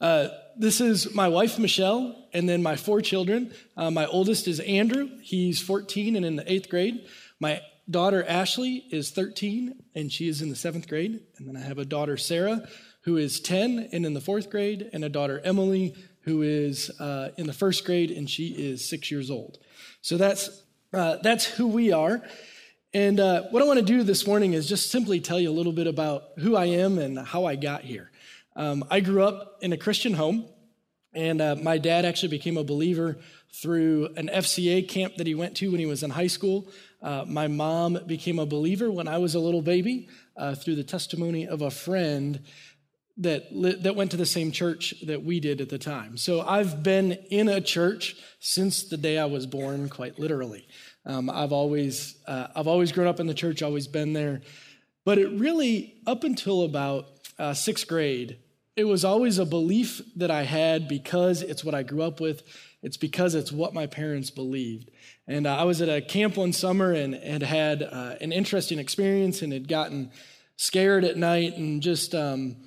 [0.00, 3.52] Uh, this is my wife, Michelle, and then my four children.
[3.76, 5.08] Uh, my oldest is Andrew.
[5.22, 7.06] He's 14 and in the eighth grade.
[7.40, 11.20] My daughter, Ashley, is 13, and she is in the seventh grade.
[11.38, 12.68] And then I have a daughter, Sarah,
[13.02, 17.30] who is 10 and in the fourth grade, and a daughter, Emily, who is uh,
[17.36, 19.58] in the first grade, and she is six years old.
[20.02, 20.62] So that's
[20.92, 22.22] uh, that's who we are.
[22.94, 25.52] And uh, what I want to do this morning is just simply tell you a
[25.52, 28.10] little bit about who I am and how I got here.
[28.56, 30.46] Um, I grew up in a Christian home,
[31.12, 33.18] and uh, my dad actually became a believer
[33.54, 36.68] through an FCA camp that he went to when he was in high school.
[37.02, 40.84] Uh, my mom became a believer when I was a little baby uh, through the
[40.84, 42.40] testimony of a friend
[43.18, 43.48] that
[43.82, 46.16] that went to the same church that we did at the time.
[46.16, 50.66] So I've been in a church since the day I was born, quite literally.
[51.04, 54.40] Um, I've always uh, I've always grown up in the church, always been there,
[55.04, 57.06] but it really up until about
[57.38, 58.38] uh, sixth grade,
[58.76, 62.42] it was always a belief that I had because it's what I grew up with.
[62.82, 64.90] It's because it's what my parents believed.
[65.26, 68.78] And uh, I was at a camp one summer and had had uh, an interesting
[68.78, 70.12] experience and had gotten
[70.56, 72.14] scared at night and just.
[72.14, 72.58] Um,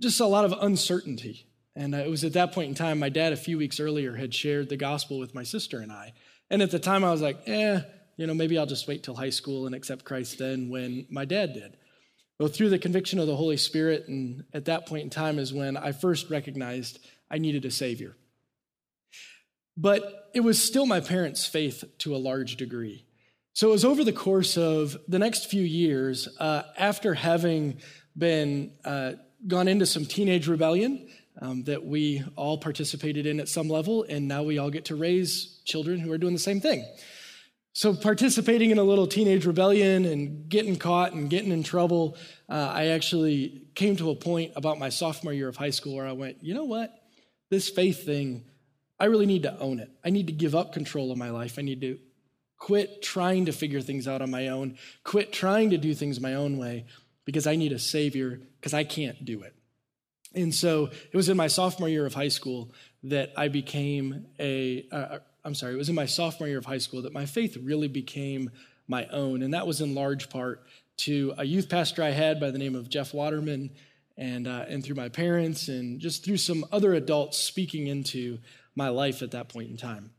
[0.00, 1.46] just a lot of uncertainty.
[1.76, 4.16] And uh, it was at that point in time, my dad, a few weeks earlier,
[4.16, 6.12] had shared the gospel with my sister and I.
[6.50, 7.80] And at the time, I was like, eh,
[8.16, 11.24] you know, maybe I'll just wait till high school and accept Christ then when my
[11.24, 11.76] dad did.
[12.38, 15.52] Well, through the conviction of the Holy Spirit, and at that point in time is
[15.52, 16.98] when I first recognized
[17.30, 18.16] I needed a Savior.
[19.76, 23.06] But it was still my parents' faith to a large degree.
[23.52, 27.80] So it was over the course of the next few years, uh, after having
[28.16, 29.12] been uh,
[29.46, 31.08] gone into some teenage rebellion
[31.40, 34.96] um, that we all participated in at some level, and now we all get to
[34.96, 36.84] raise children who are doing the same thing.
[37.72, 42.16] So, participating in a little teenage rebellion and getting caught and getting in trouble,
[42.48, 46.06] uh, I actually came to a point about my sophomore year of high school where
[46.06, 46.92] I went, you know what?
[47.48, 48.44] This faith thing,
[48.98, 49.90] I really need to own it.
[50.04, 51.58] I need to give up control of my life.
[51.58, 51.98] I need to
[52.58, 56.34] quit trying to figure things out on my own, quit trying to do things my
[56.34, 56.84] own way,
[57.30, 59.54] because I need a Savior because I can't do it.
[60.34, 62.72] And so it was in my sophomore year of high school
[63.04, 64.84] that I became a,
[65.44, 67.86] I'm sorry, it was in my sophomore year of high school that my faith really
[67.86, 68.50] became
[68.88, 69.42] my own.
[69.42, 70.64] And that was in large part
[70.98, 73.70] to a youth pastor I had by the name of Jeff Waterman,
[74.16, 78.38] and, uh, and through my parents, and just through some other adults speaking into
[78.74, 80.10] my life at that point in time.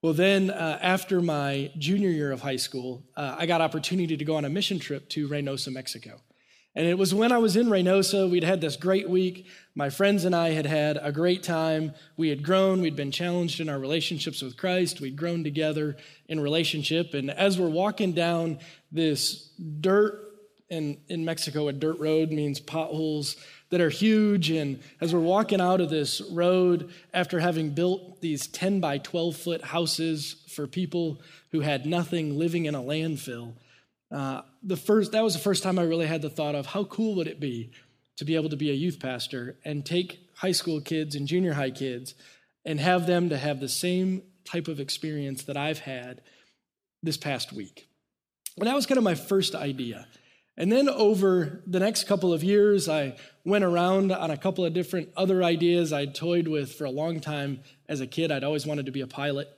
[0.00, 4.24] Well, then, uh, after my junior year of high school, uh, I got opportunity to
[4.24, 6.20] go on a mission trip to Reynosa, Mexico.
[6.76, 9.48] And it was when I was in Reynosa, we'd had this great week.
[9.74, 11.94] My friends and I had had a great time.
[12.16, 15.96] We had grown, we'd been challenged in our relationships with Christ, we'd grown together
[16.28, 17.14] in relationship.
[17.14, 18.60] And as we're walking down
[18.92, 20.26] this dirt,
[20.70, 23.34] and in Mexico, a dirt road means potholes
[23.70, 24.50] that are huge.
[24.50, 29.36] And as we're walking out of this road, after having built these 10 by 12
[29.36, 31.20] foot houses for people
[31.52, 33.54] who had nothing living in a landfill,
[34.10, 36.84] uh, the first that was the first time I really had the thought of how
[36.84, 37.70] cool would it be
[38.16, 41.52] to be able to be a youth pastor and take high school kids and junior
[41.52, 42.14] high kids
[42.64, 46.22] and have them to have the same type of experience that I've had
[47.02, 47.88] this past week.
[48.56, 50.06] And that was kind of my first idea.
[50.58, 54.74] And then over the next couple of years, I went around on a couple of
[54.74, 58.32] different other ideas I'd toyed with for a long time as a kid.
[58.32, 59.48] I'd always wanted to be a pilot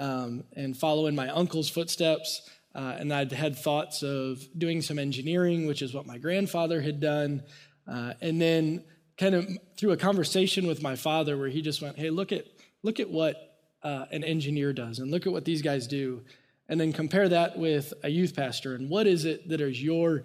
[0.00, 2.50] um, and follow in my uncle's footsteps.
[2.74, 6.98] Uh, and I'd had thoughts of doing some engineering, which is what my grandfather had
[6.98, 7.44] done.
[7.86, 8.82] Uh, and then,
[9.18, 12.46] kind of through a conversation with my father, where he just went, "Hey, look at
[12.82, 13.36] look at what
[13.82, 16.22] uh, an engineer does, and look at what these guys do,
[16.70, 20.22] and then compare that with a youth pastor, and what is it that is your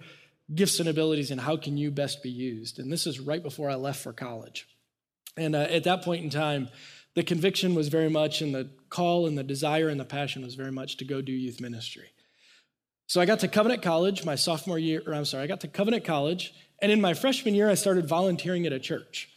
[0.54, 3.68] gifts and abilities, and how can you best be used?" And this is right before
[3.68, 4.66] I left for college.
[5.36, 6.68] And uh, at that point in time,
[7.14, 10.54] the conviction was very much, and the call, and the desire, and the passion was
[10.54, 12.10] very much to go do youth ministry.
[13.08, 15.68] So I got to Covenant College my sophomore year, or I'm sorry, I got to
[15.68, 19.28] Covenant College, and in my freshman year, I started volunteering at a church.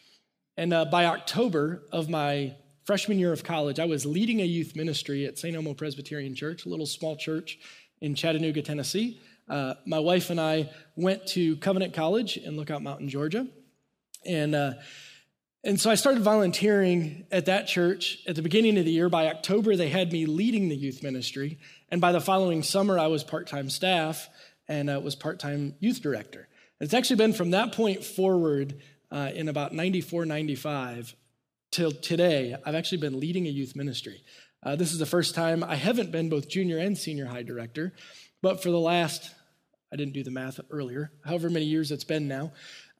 [0.57, 2.55] And uh, by October of my
[2.89, 5.55] freshman year of college, I was leading a youth ministry at St.
[5.55, 7.59] Elmo Presbyterian Church, a little small church
[8.01, 9.19] in Chattanooga, Tennessee.
[9.47, 13.45] Uh, my wife and I went to Covenant College in Lookout Mountain, Georgia.
[14.25, 14.73] And, uh,
[15.63, 19.07] and so I started volunteering at that church at the beginning of the year.
[19.07, 21.59] By October, they had me leading the youth ministry.
[21.89, 24.27] And by the following summer, I was part time staff
[24.67, 26.47] and uh, was part time youth director.
[26.79, 31.15] It's actually been from that point forward uh, in about 94, 95
[31.71, 34.23] till today, I've actually been leading a youth ministry.
[34.63, 37.93] Uh, this is the first time I haven't been both junior and senior high director,
[38.41, 39.31] but for the last,
[39.91, 42.51] I didn't do the math earlier, however many years it's been now,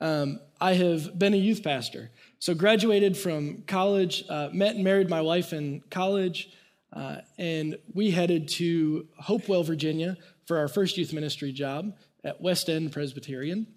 [0.02, 2.12] um, I have been a youth pastor.
[2.40, 6.50] So, graduated from college, uh, met and married my wife in college,
[6.94, 12.70] uh, and we headed to Hopewell, Virginia for our first youth ministry job at West
[12.70, 13.68] End Presbyterian.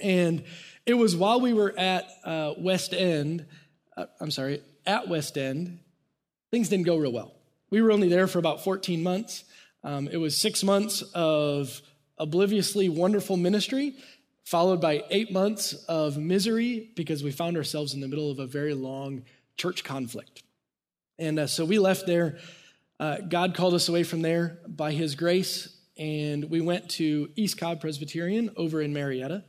[0.00, 0.44] And
[0.84, 3.46] it was while we were at uh, West End,
[3.96, 5.78] uh, I'm sorry, at West End,
[6.50, 7.32] things didn't go real well.
[7.70, 9.44] We were only there for about 14 months.
[9.84, 11.80] Um, it was six months of
[12.18, 13.94] obliviously wonderful ministry,
[14.44, 18.46] followed by eight months of misery because we found ourselves in the middle of a
[18.46, 19.24] very long
[19.56, 20.42] church conflict.
[21.18, 22.38] And uh, so we left there.
[22.98, 27.58] Uh, God called us away from there by His grace, and we went to East
[27.58, 29.44] Cobb Presbyterian over in Marietta,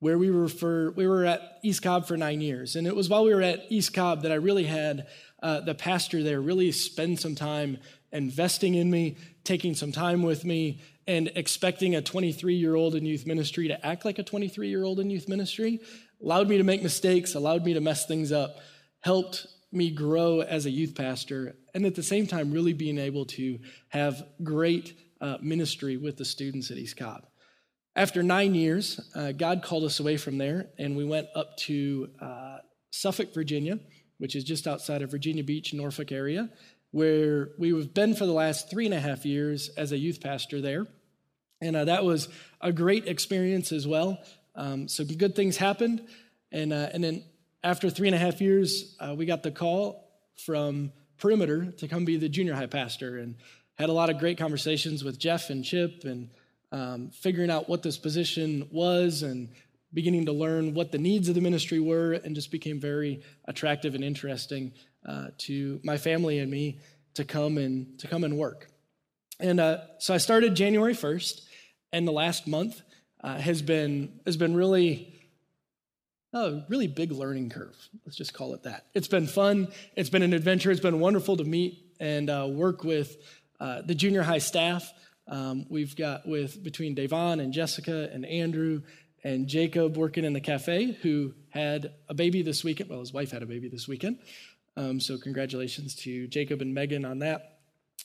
[0.00, 2.76] where we were for we were at East Cobb for nine years.
[2.76, 5.06] And it was while we were at East Cobb that I really had
[5.42, 7.78] uh, the pastor there really spend some time
[8.12, 13.06] investing in me, taking some time with me, and expecting a 23 year old in
[13.06, 15.80] youth ministry to act like a 23 year old in youth ministry.
[16.22, 18.58] Allowed me to make mistakes, allowed me to mess things up,
[19.00, 23.26] helped me grow as a youth pastor, and at the same time, really being able
[23.26, 27.26] to have great uh, ministry with the students at East Cobb.
[27.96, 32.10] After nine years, uh, God called us away from there, and we went up to
[32.20, 32.58] uh,
[32.90, 33.78] Suffolk, Virginia,
[34.18, 36.50] which is just outside of Virginia Beach, Norfolk area,
[36.90, 40.60] where we've been for the last three and a half years as a youth pastor
[40.60, 40.86] there.
[41.62, 42.28] And uh, that was
[42.60, 44.18] a great experience as well.
[44.54, 46.06] Um, so good things happened.
[46.52, 47.24] And, uh, and then
[47.64, 50.10] after three and a half years, uh, we got the call
[50.44, 53.36] from Perimeter to come be the junior high pastor and
[53.78, 56.28] had a lot of great conversations with Jeff and Chip and
[56.72, 59.48] um, figuring out what this position was and
[59.94, 63.94] beginning to learn what the needs of the ministry were and just became very attractive
[63.94, 64.72] and interesting
[65.06, 66.78] uh, to my family and me
[67.14, 68.68] to come and to come and work.
[69.40, 71.42] And uh, so I started January 1st,
[71.92, 72.82] and the last month
[73.22, 75.14] uh, has been has been really
[76.32, 77.76] a really big learning curve.
[78.04, 78.86] Let's just call it that.
[78.94, 79.68] It's been fun.
[79.94, 80.70] It's been an adventure.
[80.70, 83.16] It's been wonderful to meet and uh, work with
[83.58, 84.92] uh, the junior high staff.
[85.28, 88.82] Um, we've got with between Devon and Jessica and Andrew
[89.24, 92.90] and Jacob working in the cafe, who had a baby this weekend.
[92.90, 94.18] Well, his wife had a baby this weekend.
[94.76, 97.58] Um, so, congratulations to Jacob and Megan on that.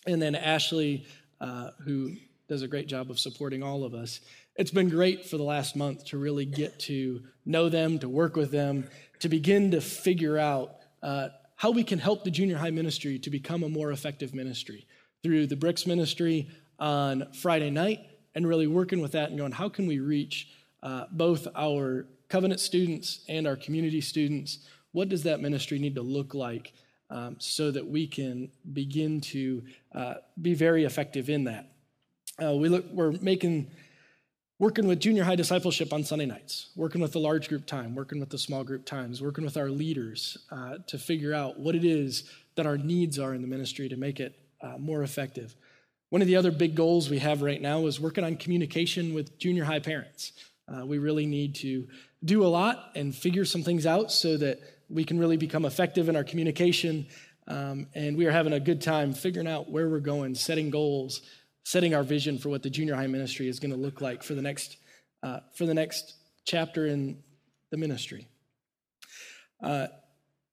[0.08, 1.06] And then Ashley,
[1.40, 2.16] uh, who
[2.48, 4.20] does a great job of supporting all of us.
[4.58, 8.36] It's been great for the last month to really get to know them, to work
[8.36, 12.72] with them, to begin to figure out uh, how we can help the junior high
[12.72, 14.86] ministry to become a more effective ministry
[15.24, 16.50] through the Bricks ministry
[16.82, 18.00] on Friday night
[18.36, 20.50] and really working with that and going, how can we reach
[20.84, 24.68] uh, both our covenant students and our community students?
[24.92, 26.74] What does that ministry need to look like
[27.10, 29.64] um, so that we can begin to
[29.94, 31.72] uh, be very effective in that?
[32.44, 33.70] Uh, we look, we're making
[34.58, 38.20] working with junior high discipleship on Sunday nights, working with the large group time, working
[38.20, 41.84] with the small group times, working with our leaders uh, to figure out what it
[41.84, 45.56] is that our needs are in the ministry to make it uh, more effective.
[46.12, 49.40] One of the other big goals we have right now is working on communication with
[49.40, 50.34] junior high parents.
[50.68, 51.88] Uh, we really need to
[52.22, 54.60] do a lot and figure some things out so that
[54.90, 57.08] we can really become effective in our communication.
[57.48, 61.22] Um, and we are having a good time figuring out where we're going, setting goals,
[61.64, 64.36] setting our vision for what the junior high ministry is going to look like for
[64.36, 64.76] the next
[65.24, 67.24] uh, for the next chapter in
[67.70, 68.28] the ministry.
[69.64, 69.88] Uh,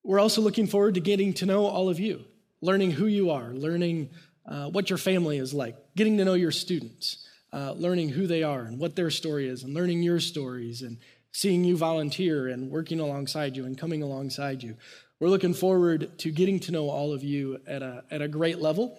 [0.05, 2.25] we're also looking forward to getting to know all of you,
[2.61, 4.11] learning who you are, learning
[4.49, 8.43] uh, what your family is like, getting to know your students, uh, learning who they
[8.43, 10.99] are and what their story is, and learning your stories, and
[11.33, 14.77] seeing you volunteer and working alongside you and coming alongside you.
[15.21, 18.59] We're looking forward to getting to know all of you at a, at a great
[18.59, 18.99] level.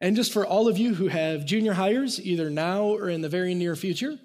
[0.00, 3.28] And just for all of you who have junior highers, either now or in the
[3.28, 4.18] very near future,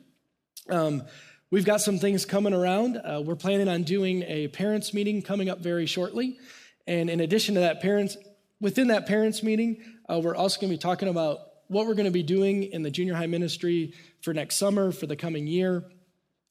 [0.69, 1.03] um,
[1.51, 2.97] we've got some things coming around.
[2.97, 6.39] Uh, we're planning on doing a parents' meeting coming up very shortly.
[6.87, 8.17] And in addition to that, parents,
[8.59, 12.05] within that parents' meeting, uh, we're also going to be talking about what we're going
[12.05, 15.83] to be doing in the junior high ministry for next summer, for the coming year,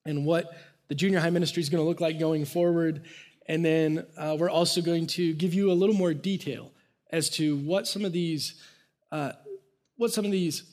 [0.05, 0.53] and what
[0.89, 3.03] the junior high ministry is going to look like going forward.
[3.49, 6.73] And then uh, we're also going to give you a little more detail
[7.11, 8.61] as to what some of these
[9.13, 9.33] uh,
[9.97, 10.65] what some of these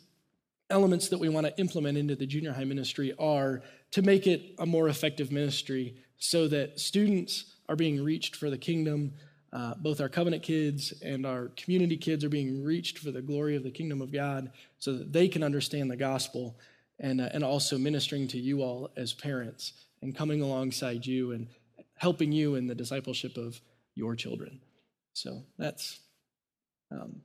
[0.70, 3.62] elements that we want to implement into the junior high ministry are
[3.92, 8.58] to make it a more effective ministry so that students are being reached for the
[8.58, 9.14] kingdom.
[9.54, 13.56] Uh, both our covenant kids and our community kids are being reached for the glory
[13.56, 16.58] of the kingdom of God so that they can understand the gospel
[17.00, 21.48] and, uh, and also ministering to you all as parents and coming alongside you and
[21.96, 23.62] helping you in the discipleship of
[23.94, 24.60] your children.
[25.14, 26.00] So that's
[26.92, 27.22] um,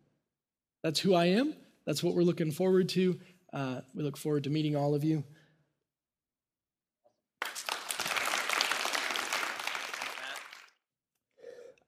[0.83, 1.55] that's who I am.
[1.87, 3.18] That's what we're looking forward to.
[3.53, 5.24] Uh, we look forward to meeting all of you.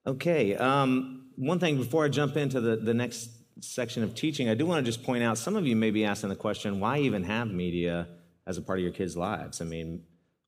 [0.07, 3.31] Okay, um, one thing before I jump into the, the next
[3.61, 6.05] section of teaching, I do want to just point out some of you may be
[6.05, 8.09] asking the question why even have media
[8.47, 9.61] as a part of your kids' lives?
[9.61, 10.03] I mean,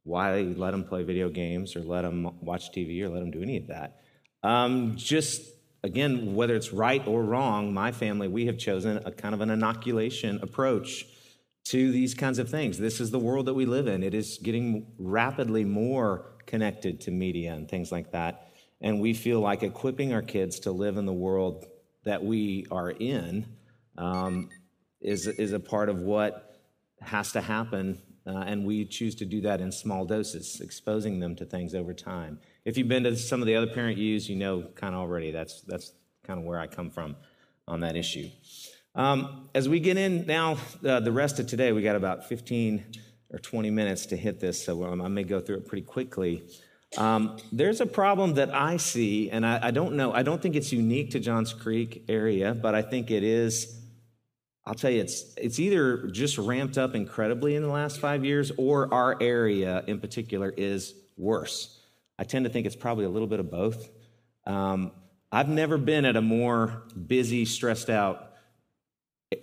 [0.05, 3.43] why let them play video games or let them watch TV or let them do
[3.43, 4.01] any of that?
[4.43, 5.43] Um, just
[5.85, 9.51] again, whether it's right or wrong, my family, we have chosen a kind of an
[9.51, 11.05] inoculation approach
[11.65, 12.79] to these kinds of things.
[12.79, 14.03] This is the world that we live in.
[14.03, 18.52] It is getting rapidly more connected to media and things like that.
[18.83, 21.67] And we feel like equipping our kids to live in the world
[22.05, 23.47] that we are in
[23.97, 24.51] um,
[25.01, 26.61] is, is a part of what
[27.01, 28.03] has to happen.
[28.27, 31.95] Uh, and we choose to do that in small doses, exposing them to things over
[31.95, 32.39] time.
[32.65, 35.31] If you've been to some of the other Parent U's, you know kind of already
[35.31, 35.93] that's, that's
[36.25, 37.17] kind of where I come from
[37.67, 38.29] on that issue.
[38.95, 42.85] Um, as we get in now, uh, the rest of today, we got about 15
[43.33, 46.43] or 20 minutes to hit this, so um, I may go through it pretty quickly.
[46.99, 50.57] Um, there's a problem that I see, and I, I, don't know, I don't think
[50.57, 53.79] it's unique to Johns Creek area, but I think it is.
[54.65, 58.53] I'll tell you, it's it's either just ramped up incredibly in the last five years,
[58.57, 61.81] or our area in particular is worse.
[62.19, 63.89] I tend to think it's probably a little bit of both.
[64.47, 64.93] Um,
[65.33, 68.33] I've never been at a more busy, stressed out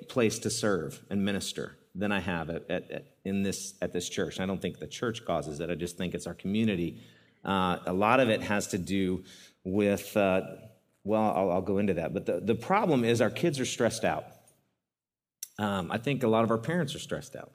[0.07, 4.07] place to serve and minister than I have at, at, at in this, at this
[4.07, 4.39] church.
[4.39, 7.01] I don't think the church causes it, I just think it's our community.
[7.43, 9.23] Uh, a lot of it has to do
[9.63, 10.41] with, uh,
[11.03, 12.13] well, I'll, I'll, go into that.
[12.13, 14.25] But the, the problem is our kids are stressed out.
[15.57, 17.51] Um, I think a lot of our parents are stressed out.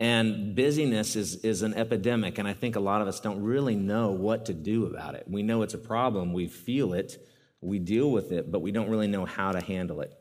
[0.00, 3.76] And busyness is, is an epidemic, and I think a lot of us don't really
[3.76, 5.26] know what to do about it.
[5.28, 7.24] We know it's a problem, we feel it,
[7.60, 10.12] we deal with it, but we don't really know how to handle it.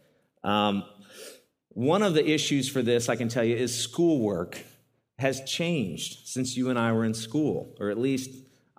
[0.43, 0.83] Um,
[1.69, 4.59] one of the issues for this, I can tell you, is schoolwork
[5.17, 8.29] has changed since you and I were in school, or at least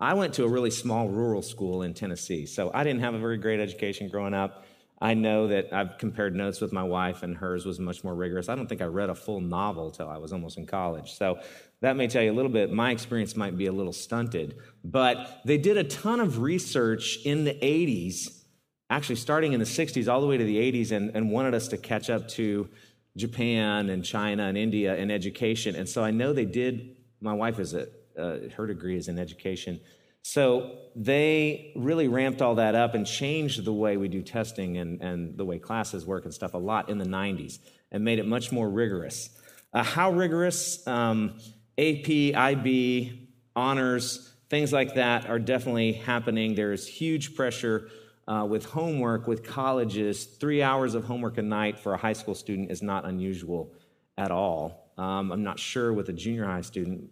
[0.02, 2.44] I went to a really small rural school in Tennessee.
[2.44, 4.64] So I didn't have a very great education growing up.
[5.00, 8.48] I know that I've compared notes with my wife, and hers was much more rigorous.
[8.48, 11.12] I don't think I read a full novel till I was almost in college.
[11.12, 11.38] So
[11.82, 12.72] that may tell you a little bit.
[12.72, 14.56] My experience might be a little stunted.
[14.82, 18.42] But they did a ton of research in the 80s
[18.90, 21.68] actually starting in the 60s all the way to the 80s and, and wanted us
[21.68, 22.68] to catch up to
[23.16, 25.76] Japan and China and India in education.
[25.76, 27.86] And so I know they did, my wife is a,
[28.18, 29.80] uh, her degree is in education.
[30.22, 35.00] So they really ramped all that up and changed the way we do testing and,
[35.00, 37.58] and the way classes work and stuff a lot in the 90s
[37.90, 39.30] and made it much more rigorous.
[39.72, 40.86] Uh, how rigorous?
[40.86, 41.38] Um,
[41.78, 46.54] AP, IB, honors, things like that are definitely happening.
[46.54, 47.88] There's huge pressure
[48.28, 50.24] uh, with homework with colleges.
[50.24, 53.72] Three hours of homework a night for a high school student is not unusual
[54.16, 54.92] at all.
[54.98, 57.10] Um, I'm not sure with a junior high student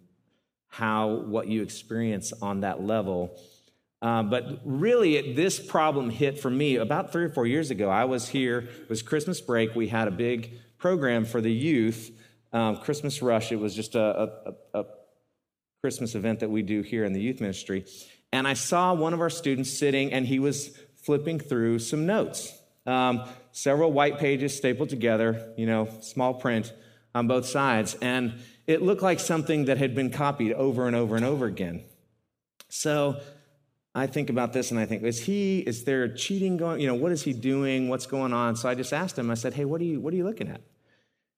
[0.71, 3.37] how what you experience on that level.
[4.01, 7.89] Uh, but really, this problem hit for me about three or four years ago.
[7.89, 9.75] I was here, it was Christmas break.
[9.75, 12.09] We had a big program for the youth,
[12.51, 13.51] um, Christmas Rush.
[13.51, 14.31] It was just a,
[14.73, 14.85] a, a
[15.83, 17.85] Christmas event that we do here in the youth ministry.
[18.33, 22.57] And I saw one of our students sitting, and he was flipping through some notes.
[22.87, 26.73] Um, several white pages stapled together, you know, small print
[27.13, 27.95] on both sides.
[28.01, 28.33] And
[28.71, 31.83] it looked like something that had been copied over and over and over again.
[32.69, 33.19] So
[33.93, 36.95] I think about this and I think, is he, is there cheating going, you know,
[36.95, 37.89] what is he doing?
[37.89, 38.55] What's going on?
[38.55, 40.47] So I just asked him, I said, hey, what are you, what are you looking
[40.47, 40.61] at?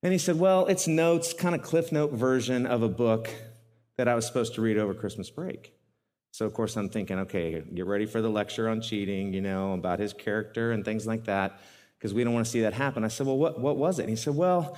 [0.03, 3.29] And he said, well, it's notes, kind of cliff note version of a book
[3.97, 5.73] that I was supposed to read over Christmas break.
[6.31, 9.73] So, of course, I'm thinking, okay, get ready for the lecture on cheating, you know,
[9.73, 11.59] about his character and things like that,
[11.97, 13.03] because we don't want to see that happen.
[13.03, 14.03] I said, well, what, what was it?
[14.03, 14.77] And he said, well,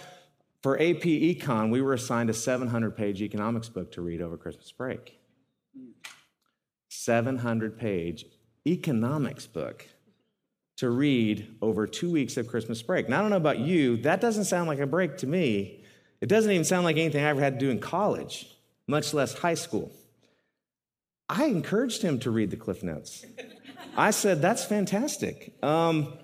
[0.66, 4.72] for AP Econ, we were assigned a 700 page economics book to read over Christmas
[4.72, 5.20] break.
[6.90, 8.26] 700 page
[8.66, 9.86] economics book
[10.78, 13.08] to read over two weeks of Christmas break.
[13.08, 15.84] Now, I don't know about you, that doesn't sound like a break to me.
[16.20, 18.50] It doesn't even sound like anything I ever had to do in college,
[18.88, 19.92] much less high school.
[21.30, 23.24] I encouraged him to read the Cliff Notes.
[23.96, 25.54] I said, That's fantastic.
[25.62, 26.18] Um,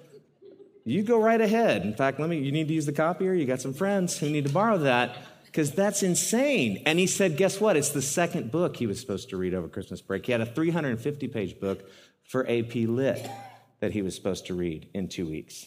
[0.83, 1.83] you go right ahead.
[1.83, 3.33] In fact, let me, you need to use the copier.
[3.33, 6.81] You got some friends who need to borrow that because that's insane.
[6.85, 7.77] And he said, guess what?
[7.77, 10.25] It's the second book he was supposed to read over Christmas break.
[10.25, 11.89] He had a 350 page book
[12.27, 13.29] for AP Lit
[13.79, 15.65] that he was supposed to read in two weeks.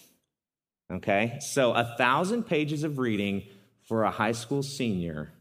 [0.91, 1.39] Okay?
[1.41, 3.45] So a thousand pages of reading
[3.87, 5.33] for a high school senior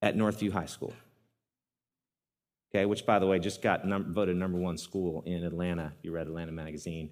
[0.00, 0.92] at Northview High School.
[2.74, 5.92] Okay, which by the way just got num- voted number one school in Atlanta.
[6.02, 7.10] You read Atlanta Magazine.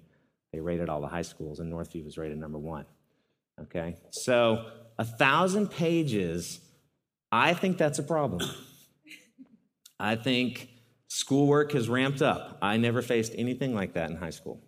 [0.53, 2.85] They rated all the high schools, and Northview was rated number one.
[3.61, 3.95] Okay?
[4.11, 4.65] So,
[4.99, 6.59] a thousand pages,
[7.31, 8.41] I think that's a problem.
[9.99, 10.69] I think
[11.07, 12.57] schoolwork has ramped up.
[12.61, 14.61] I never faced anything like that in high school.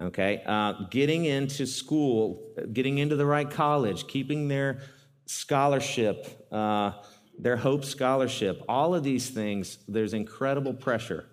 [0.00, 0.42] Okay?
[0.46, 4.80] Uh, getting into school, getting into the right college, keeping their
[5.26, 6.92] scholarship, uh,
[7.38, 11.26] their Hope Scholarship, all of these things, there's incredible pressure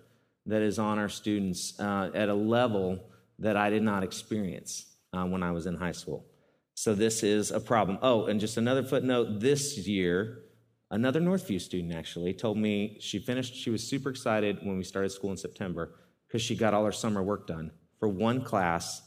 [0.46, 3.00] that is on our students uh, at a level
[3.38, 6.26] that I did not experience uh, when I was in high school.
[6.74, 7.98] So this is a problem.
[8.02, 10.42] Oh, and just another footnote this year,
[10.90, 15.10] another Northview student actually told me she finished, she was super excited when we started
[15.10, 15.94] school in September
[16.26, 17.70] because she got all her summer work done.
[17.98, 19.02] For one class,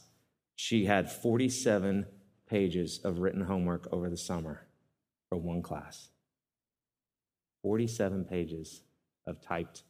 [0.56, 2.06] she had 47
[2.48, 4.66] pages of written homework over the summer
[5.28, 6.08] for one class.
[7.62, 8.82] 47 pages
[9.26, 9.84] of typed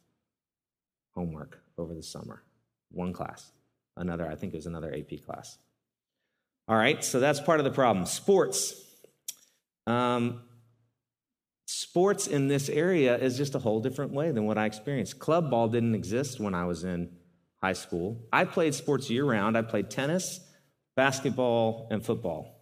[1.15, 2.43] homework over the summer,
[2.91, 3.53] one class
[4.01, 5.57] another, I think it was another AP class.
[6.67, 8.05] All right, so that's part of the problem.
[8.05, 8.73] Sports.
[9.87, 10.43] Um,
[11.65, 15.19] sports in this area is just a whole different way than what I experienced.
[15.19, 17.09] Club ball didn't exist when I was in
[17.61, 18.23] high school.
[18.31, 19.57] I played sports year round.
[19.57, 20.39] I played tennis,
[20.95, 22.57] basketball, and football.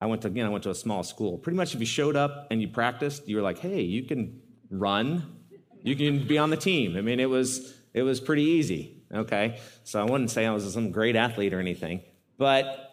[0.00, 0.46] I went to again.
[0.46, 1.38] I went to a small school.
[1.38, 4.40] Pretty much, if you showed up and you practiced, you were like, "Hey, you can
[4.70, 5.38] run,
[5.82, 9.60] you can be on the team." I mean, it was it was pretty easy okay?
[9.84, 12.02] So I wouldn't say I was some great athlete or anything.
[12.36, 12.88] But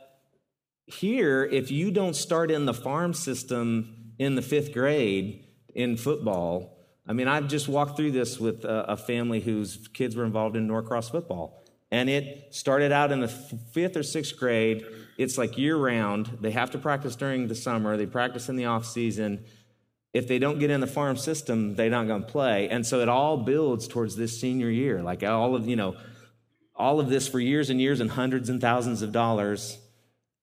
[0.85, 6.77] here, if you don't start in the farm system in the fifth grade in football,
[7.07, 10.67] I mean, I've just walked through this with a, family whose kids were involved in
[10.67, 11.63] Norcross football.
[11.91, 14.85] And it started out in the fifth or sixth grade.
[15.17, 16.39] It's like year round.
[16.41, 19.45] They have to practice during the summer, they practice in the off season
[20.15, 22.69] if they don't get in the farm system, they're not going to play.
[22.69, 25.03] And so it all builds towards this senior year.
[25.03, 25.97] Like all of, you know,
[26.73, 29.77] all of this for years and years and hundreds and thousands of dollars.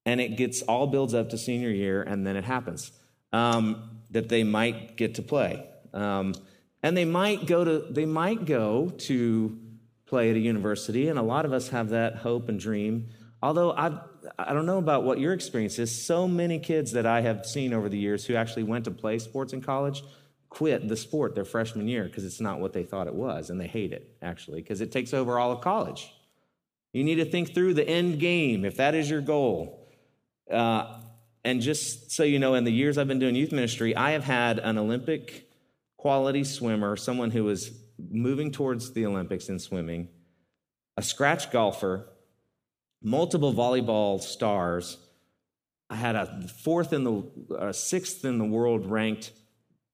[0.04, 2.92] And it gets all builds up to senior year, and then it happens
[3.32, 5.66] um, that they might get to play.
[5.94, 6.34] Um,
[6.82, 9.58] and they might go to they might go to
[10.04, 13.08] play at a university, and a lot of us have that hope and dream.
[13.40, 13.98] Although I've
[14.38, 16.04] I don't know about what your experience is.
[16.04, 19.18] So many kids that I have seen over the years who actually went to play
[19.18, 20.02] sports in college
[20.52, 23.58] quit the sport their freshman year because it's not what they thought it was, and
[23.58, 26.12] they hate it actually because it takes over all of college.
[26.92, 29.88] You need to think through the end game if that is your goal.
[30.50, 31.00] Uh,
[31.42, 34.24] and just so you know, in the years I've been doing youth ministry, I have
[34.24, 35.48] had an Olympic
[35.96, 37.70] quality swimmer, someone who was
[38.10, 40.08] moving towards the Olympics in swimming,
[40.98, 42.10] a scratch golfer,
[43.02, 44.98] multiple volleyball stars.
[45.90, 47.22] I had a fourth in the,
[47.54, 49.32] uh, sixth in the world ranked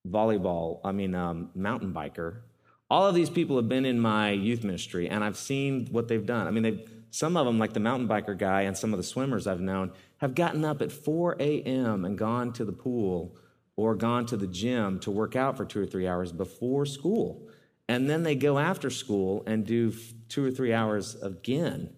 [0.07, 2.43] volleyball, I mean, um, mountain biker.
[2.91, 6.25] All of these people have been in my youth ministry, and I've seen what they've
[6.25, 6.47] done.
[6.47, 9.03] I mean, they've, some of them, like the mountain biker guy and some of the
[9.03, 12.05] swimmers I've known, have gotten up at 4 a.m.
[12.05, 13.37] and gone to the pool
[13.77, 17.49] or gone to the gym to work out for two or three hours before school.
[17.89, 19.93] And then they go after school and do
[20.29, 21.91] two or three hours again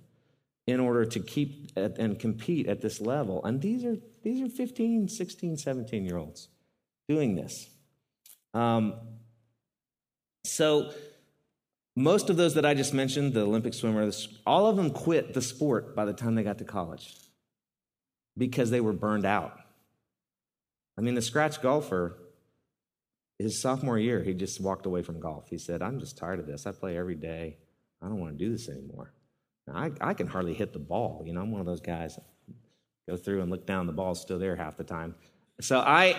[0.70, 3.44] in order to keep at, and compete at this level.
[3.44, 6.48] And these are, these are 15, 16, 17 year olds
[7.08, 7.68] doing this.
[8.54, 8.94] Um,
[10.44, 10.92] so,
[11.96, 15.42] most of those that I just mentioned, the Olympic swimmers, all of them quit the
[15.42, 17.14] sport by the time they got to college
[18.38, 19.58] because they were burned out.
[20.96, 22.16] I mean, the scratch golfer,
[23.38, 25.48] his sophomore year, he just walked away from golf.
[25.48, 26.66] He said, I'm just tired of this.
[26.66, 27.58] I play every day.
[28.00, 29.12] I don't want to do this anymore.
[29.72, 31.22] I, I can hardly hit the ball.
[31.24, 32.18] You know, I'm one of those guys
[33.08, 35.14] go through and look down, the ball's still there half the time.
[35.60, 36.16] So I,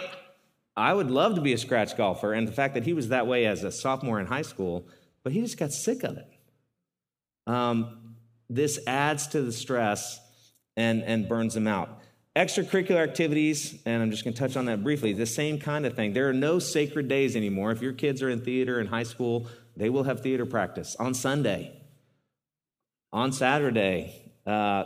[0.76, 2.34] I would love to be a scratch golfer.
[2.34, 4.88] And the fact that he was that way as a sophomore in high school,
[5.24, 6.28] but he just got sick of it.
[7.48, 8.16] Um,
[8.50, 10.20] this adds to the stress
[10.76, 12.00] and, and burns him out.
[12.36, 15.96] Extracurricular activities, and I'm just going to touch on that briefly, the same kind of
[15.96, 16.14] thing.
[16.14, 17.72] There are no sacred days anymore.
[17.72, 21.14] If your kids are in theater in high school, they will have theater practice on
[21.14, 21.81] Sunday,
[23.14, 24.32] on Saturday.
[24.46, 24.86] Uh,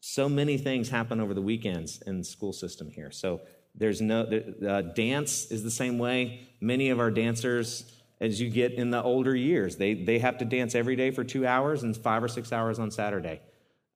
[0.00, 3.10] so many things happen over the weekends in the school system here.
[3.10, 3.40] So
[3.74, 4.22] there's no
[4.66, 6.48] uh, dance is the same way.
[6.60, 7.84] Many of our dancers,
[8.20, 11.22] as you get in the older years, they they have to dance every day for
[11.22, 13.40] two hours and five or six hours on Saturday.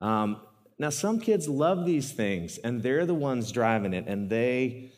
[0.00, 0.40] Um,
[0.78, 4.90] now, some kids love these things, and they're the ones driving it, and they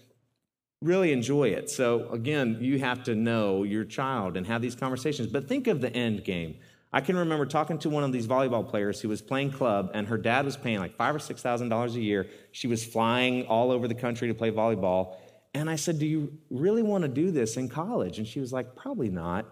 [0.81, 1.69] really enjoy it.
[1.69, 5.29] So, again, you have to know your child and have these conversations.
[5.29, 6.57] But think of the end game.
[6.97, 10.09] I can remember talking to one of these volleyball players who was playing club, and
[10.09, 12.27] her dad was paying like five or six thousand dollars a year.
[12.53, 15.17] She was flying all over the country to play volleyball.
[15.53, 18.17] And I said, Do you really want to do this in college?
[18.17, 19.45] And she was like, Probably not.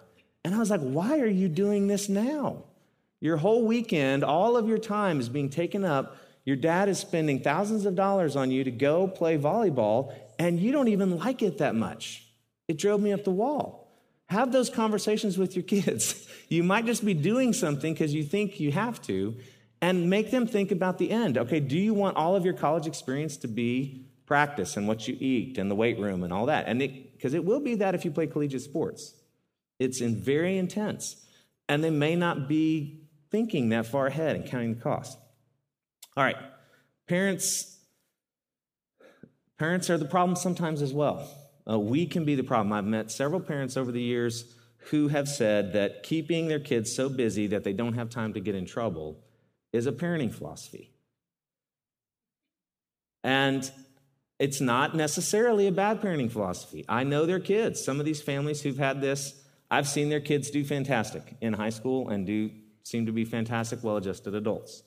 [0.42, 2.64] And I was like, Why are you doing this now?
[3.20, 6.16] Your whole weekend, all of your time is being taken up.
[6.46, 10.72] Your dad is spending thousands of dollars on you to go play volleyball, and you
[10.72, 12.26] don't even like it that much.
[12.68, 13.83] It drove me up the wall.
[14.28, 16.28] Have those conversations with your kids.
[16.50, 19.34] You might just be doing something because you think you have to,
[19.80, 21.38] and make them think about the end.
[21.38, 25.16] Okay, do you want all of your college experience to be practice and what you
[25.18, 26.66] eat and the weight room and all that?
[26.68, 29.14] And because it, it will be that if you play collegiate sports,
[29.78, 31.24] it's in very intense,
[31.68, 33.00] and they may not be
[33.30, 35.18] thinking that far ahead and counting the cost.
[36.16, 36.36] All right,
[37.08, 37.70] parents.
[39.58, 41.28] Parents are the problem sometimes as well.
[41.68, 42.72] Uh, we can be the problem.
[42.72, 44.54] I've met several parents over the years
[44.90, 48.40] who have said that keeping their kids so busy that they don't have time to
[48.40, 49.18] get in trouble
[49.72, 50.92] is a parenting philosophy.
[53.22, 53.70] And
[54.38, 56.84] it's not necessarily a bad parenting philosophy.
[56.88, 57.82] I know their kids.
[57.82, 61.70] Some of these families who've had this, I've seen their kids do fantastic in high
[61.70, 62.50] school and do
[62.82, 64.82] seem to be fantastic, well adjusted adults.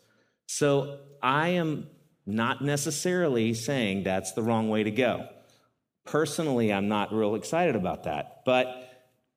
[0.45, 1.89] So I am
[2.27, 5.27] not necessarily saying that's the wrong way to go.
[6.07, 8.67] Personally, I'm not real excited about that, but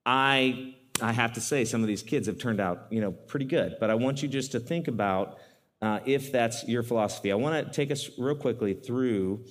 [0.07, 3.47] I I have to say some of these kids have turned out you know pretty
[3.47, 3.77] good.
[3.81, 5.39] But I want you just to think about
[5.83, 7.33] uh, if that's your philosophy.
[7.33, 9.45] I want to take us real quickly through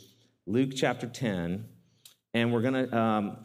[0.46, 1.66] Luke chapter 10,
[2.34, 3.38] and we're gonna um,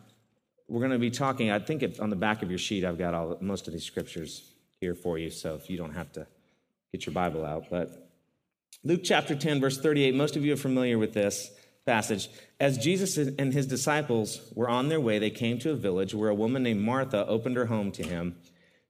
[0.68, 1.51] we're gonna be talking.
[1.51, 4.53] I think on the back of your sheet, I've got all most of these scriptures
[4.81, 6.27] here for you, so if you don't have to
[6.93, 8.05] get your Bible out, but
[8.87, 11.51] Luke chapter 10, verse 38, most of you are familiar with this
[11.85, 12.28] passage.
[12.59, 16.30] As Jesus and his disciples were on their way, they came to a village where
[16.30, 18.37] a woman named Martha opened her home to him.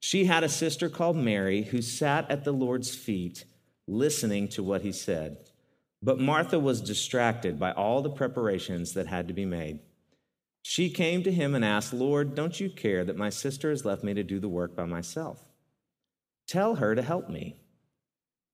[0.01, 3.45] She had a sister called Mary who sat at the Lord's feet
[3.86, 5.38] listening to what he said.
[6.03, 9.80] But Martha was distracted by all the preparations that had to be made.
[10.62, 14.05] She came to him and asked, Lord, don't you care that my sister has left
[14.05, 15.42] me to do the work by myself?
[16.47, 17.57] Tell her to help me.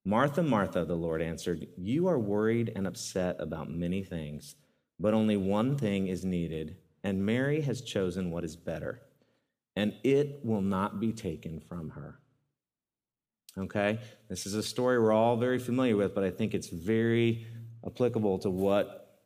[0.03, 4.55] Martha, Martha, the Lord answered, You are worried and upset about many things,
[4.99, 9.01] but only one thing is needed, and Mary has chosen what is better,
[9.75, 12.19] and it will not be taken from her.
[13.57, 13.99] Okay?
[14.29, 17.45] This is a story we're all very familiar with, but I think it's very
[17.85, 19.19] applicable to what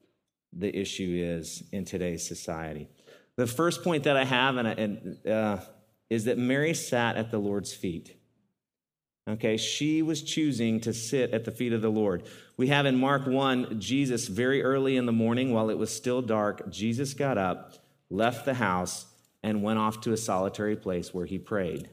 [0.52, 2.90] the issue is in today's society.
[3.36, 5.58] The first point that I have and, and uh,
[6.10, 8.18] is that Mary sat at the Lord's feet.
[9.28, 12.24] Okay, she was choosing to sit at the feet of the Lord.
[12.58, 16.22] We have in Mark 1, Jesus, very early in the morning, while it was still
[16.22, 17.74] dark, Jesus got up,
[18.12, 19.08] left the house,
[19.42, 21.90] and went off to a solitary place where he prayed.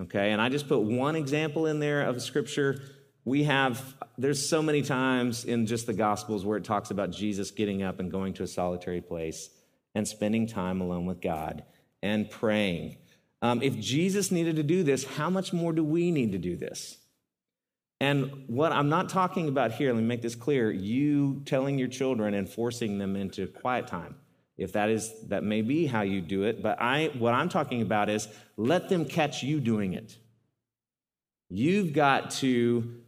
[0.00, 2.80] Okay, and I just put one example in there of scripture.
[3.26, 7.50] We have, there's so many times in just the Gospels where it talks about Jesus
[7.50, 9.50] getting up and going to a solitary place
[9.94, 11.62] and spending time alone with God
[12.02, 12.96] and praying.
[13.42, 16.56] Um, if Jesus needed to do this, how much more do we need to do
[16.56, 16.96] this?
[18.00, 21.88] And what I'm not talking about here, let me make this clear you telling your
[21.88, 24.16] children and forcing them into quiet time.
[24.56, 27.82] If that is, that may be how you do it, but I, what I'm talking
[27.82, 30.16] about is let them catch you doing it.
[31.48, 33.02] You've got to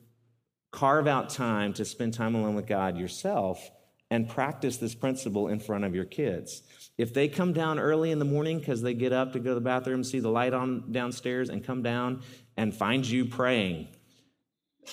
[0.72, 3.70] carve out time to spend time alone with God yourself
[4.10, 6.62] and practice this principle in front of your kids.
[6.96, 9.54] If they come down early in the morning because they get up to go to
[9.54, 12.22] the bathroom, see the light on downstairs, and come down
[12.56, 13.88] and find you praying,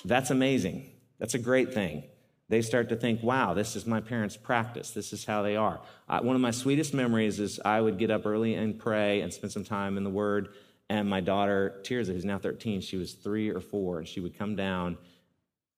[0.04, 0.90] that's amazing.
[1.18, 2.04] That's a great thing.
[2.48, 4.90] They start to think, wow, this is my parents' practice.
[4.90, 5.80] This is how they are.
[6.08, 9.52] One of my sweetest memories is I would get up early and pray and spend
[9.52, 10.48] some time in the Word.
[10.90, 14.36] And my daughter, Tirza, who's now 13, she was three or four, and she would
[14.36, 14.98] come down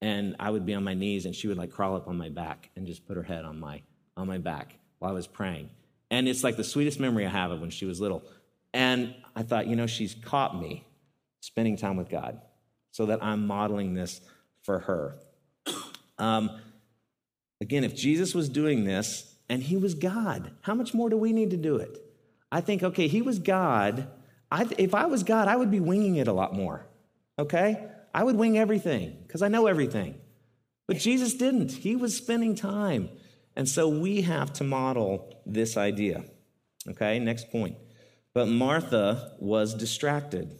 [0.04, 2.28] and I would be on my knees and she would like crawl up on my
[2.28, 3.80] back and just put her head on my
[4.18, 5.70] on my back while I was praying.
[6.10, 8.22] And it's like the sweetest memory I have of when she was little.
[8.72, 10.86] And I thought, you know, she's caught me
[11.40, 12.40] spending time with God
[12.90, 14.20] so that I'm modeling this
[14.62, 15.16] for her.
[16.18, 16.60] Um,
[17.60, 21.32] again, if Jesus was doing this and he was God, how much more do we
[21.32, 21.98] need to do it?
[22.52, 24.08] I think, okay, he was God.
[24.50, 26.86] I, if I was God, I would be winging it a lot more.
[27.38, 27.84] Okay?
[28.14, 30.14] I would wing everything because I know everything.
[30.86, 31.72] But Jesus didn't.
[31.72, 33.08] He was spending time.
[33.56, 36.24] And so we have to model this idea.
[36.88, 37.76] Okay, next point.
[38.34, 40.56] But Martha was distracted.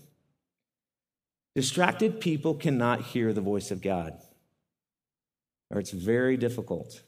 [1.55, 4.18] Distracted people cannot hear the voice of God,
[5.70, 7.03] or it's very difficult.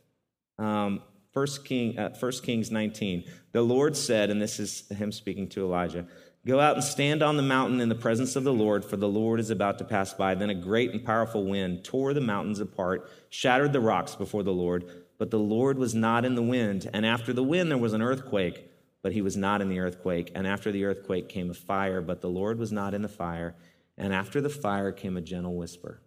[0.58, 3.24] Um, First, King, uh, 1 Kings 19.
[3.52, 6.06] The Lord said, and this is him speaking to Elijah
[6.46, 9.08] Go out and stand on the mountain in the presence of the Lord, for the
[9.08, 10.36] Lord is about to pass by.
[10.36, 14.52] Then a great and powerful wind tore the mountains apart, shattered the rocks before the
[14.52, 14.84] Lord.
[15.18, 16.88] But the Lord was not in the wind.
[16.92, 18.70] And after the wind, there was an earthquake,
[19.02, 20.30] but he was not in the earthquake.
[20.34, 23.56] And after the earthquake came a fire, but the Lord was not in the fire.
[23.96, 26.02] And after the fire came a gentle whisper.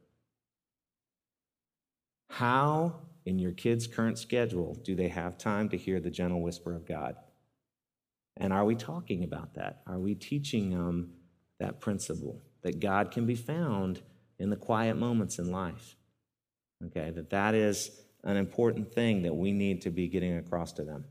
[2.29, 6.75] How, in your kids' current schedule, do they have time to hear the gentle whisper
[6.75, 7.15] of God?
[8.37, 9.81] And are we talking about that?
[9.87, 11.13] Are we teaching them
[11.59, 14.01] that principle that God can be found
[14.37, 15.95] in the quiet moments in life?
[16.85, 17.91] Okay, that that is
[18.23, 21.05] an important thing that we need to be getting across to them.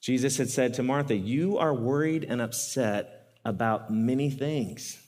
[0.00, 5.02] Jesus had said to Martha, You are worried and upset about many things.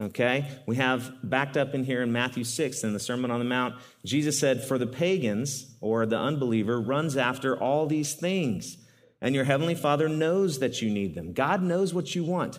[0.00, 0.48] Okay?
[0.66, 3.74] We have backed up in here in Matthew 6 in the Sermon on the Mount,
[4.04, 8.78] Jesus said, For the pagans or the unbeliever runs after all these things
[9.20, 11.32] and your Heavenly Father knows that you need them.
[11.32, 12.58] God knows what you want.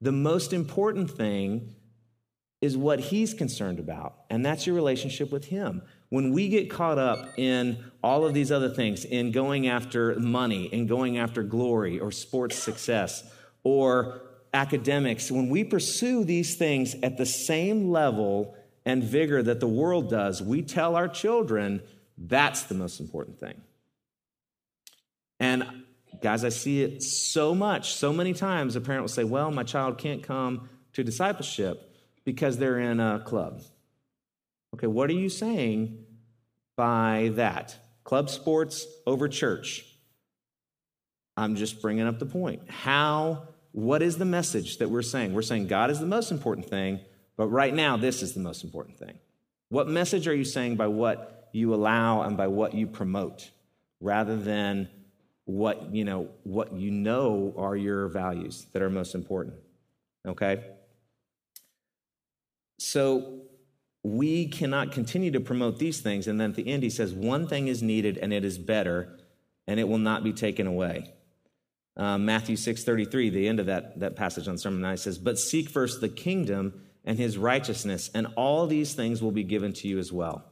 [0.00, 1.74] The most important thing
[2.60, 5.82] is what He's concerned about, and that's your relationship with Him.
[6.10, 10.66] When we get caught up in all of these other things, in going after money,
[10.66, 13.24] in going after glory or sports success
[13.64, 14.20] or
[14.52, 18.54] academics, when we pursue these things at the same level
[18.84, 21.80] and vigor that the world does, we tell our children
[22.18, 23.60] that's the most important thing.
[25.38, 25.64] And
[26.20, 28.76] Guys, I see it so much, so many times.
[28.76, 31.94] A parent will say, Well, my child can't come to discipleship
[32.24, 33.62] because they're in a club.
[34.74, 36.04] Okay, what are you saying
[36.76, 37.76] by that?
[38.04, 39.84] Club sports over church.
[41.36, 42.68] I'm just bringing up the point.
[42.68, 45.32] How, what is the message that we're saying?
[45.32, 47.00] We're saying God is the most important thing,
[47.36, 49.18] but right now, this is the most important thing.
[49.68, 53.50] What message are you saying by what you allow and by what you promote
[54.00, 54.88] rather than
[55.44, 59.54] what you know what you know are your values that are most important
[60.26, 60.64] okay
[62.78, 63.40] so
[64.02, 67.46] we cannot continue to promote these things and then at the end he says one
[67.46, 69.18] thing is needed and it is better
[69.66, 71.12] and it will not be taken away
[71.96, 75.68] um, matthew 6.33 the end of that, that passage on sermon night says but seek
[75.68, 79.98] first the kingdom and his righteousness and all these things will be given to you
[79.98, 80.50] as well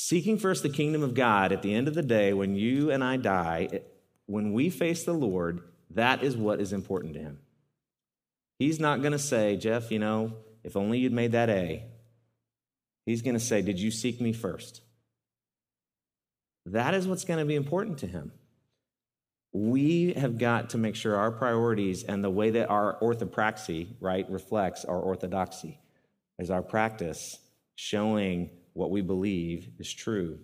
[0.00, 3.02] Seeking first the kingdom of God at the end of the day, when you and
[3.02, 3.80] I die,
[4.26, 5.60] when we face the Lord,
[5.90, 7.40] that is what is important to him.
[8.60, 11.84] He's not going to say, Jeff, you know, if only you'd made that A.
[13.08, 14.82] He's going to say, Did you seek me first?
[16.66, 18.32] That is what's going to be important to him.
[19.50, 24.30] we have got to make sure our priorities and the way that our orthopraxy, right,
[24.30, 25.80] reflects our orthodoxy
[26.38, 27.38] is our practice
[27.76, 30.38] showing what we believe is true.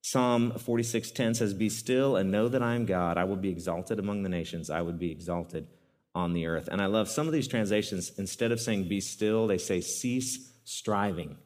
[0.00, 3.18] Psalm 46:10 says, "Be still and know that I am God.
[3.18, 4.70] I will be exalted among the nations.
[4.70, 5.66] I would be exalted
[6.14, 9.48] on the earth." And I love some of these translations instead of saying be still,
[9.48, 11.38] they say cease striving.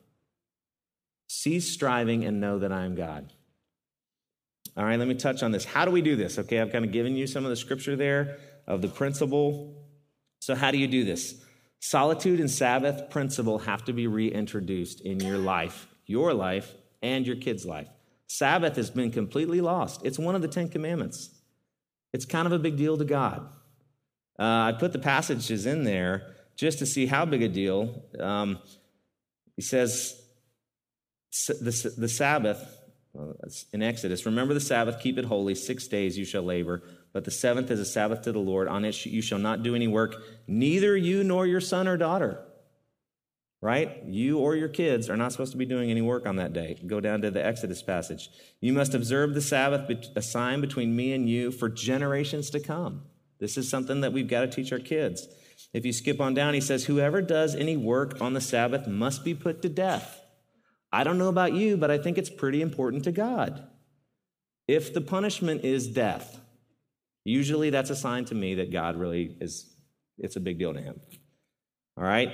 [1.33, 3.33] Cease striving and know that I am God.
[4.77, 5.65] All right, let me touch on this.
[5.65, 6.41] How do we do this?
[6.41, 9.87] Okay, I've kind of given you some of the scripture there of the principle.
[10.41, 11.41] So, how do you do this?
[11.79, 17.37] Solitude and Sabbath principle have to be reintroduced in your life, your life, and your
[17.37, 17.87] kids' life.
[18.27, 20.01] Sabbath has been completely lost.
[20.05, 21.31] It's one of the Ten Commandments.
[22.13, 23.47] It's kind of a big deal to God.
[24.37, 28.03] Uh, I put the passages in there just to see how big a deal.
[28.19, 28.59] Um,
[29.55, 30.20] he says,
[31.31, 32.81] the, the Sabbath,
[33.73, 35.55] in Exodus, remember the Sabbath, keep it holy.
[35.55, 38.69] Six days you shall labor, but the seventh is a Sabbath to the Lord.
[38.69, 40.17] On it you shall not do any work,
[40.47, 42.45] neither you nor your son or daughter.
[43.63, 44.05] Right?
[44.07, 46.81] You or your kids are not supposed to be doing any work on that day.
[46.87, 48.31] Go down to the Exodus passage.
[48.61, 53.03] You must observe the Sabbath, a sign between me and you for generations to come.
[53.39, 55.29] This is something that we've got to teach our kids.
[55.75, 59.25] If you skip on down, he says, Whoever does any work on the Sabbath must
[59.25, 60.20] be put to death.
[60.93, 63.67] I don't know about you, but I think it's pretty important to God.
[64.67, 66.41] If the punishment is death,
[67.25, 69.67] usually that's a sign to me that God really is,
[70.19, 71.01] it's a big deal to him.
[71.97, 72.33] All right?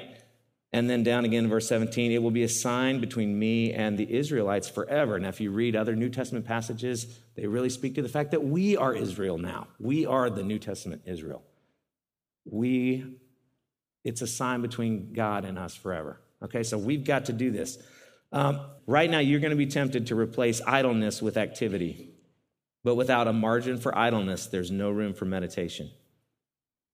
[0.73, 4.15] And then down again, verse 17, it will be a sign between me and the
[4.15, 5.19] Israelites forever.
[5.19, 8.45] Now, if you read other New Testament passages, they really speak to the fact that
[8.45, 9.69] we are Israel now.
[9.79, 11.43] We are the New Testament Israel.
[12.45, 13.05] We,
[14.05, 16.21] it's a sign between God and us forever.
[16.43, 17.79] Okay, so we've got to do this.
[18.33, 22.11] Um, right now, you're going to be tempted to replace idleness with activity.
[22.85, 25.91] But without a margin for idleness, there's no room for meditation.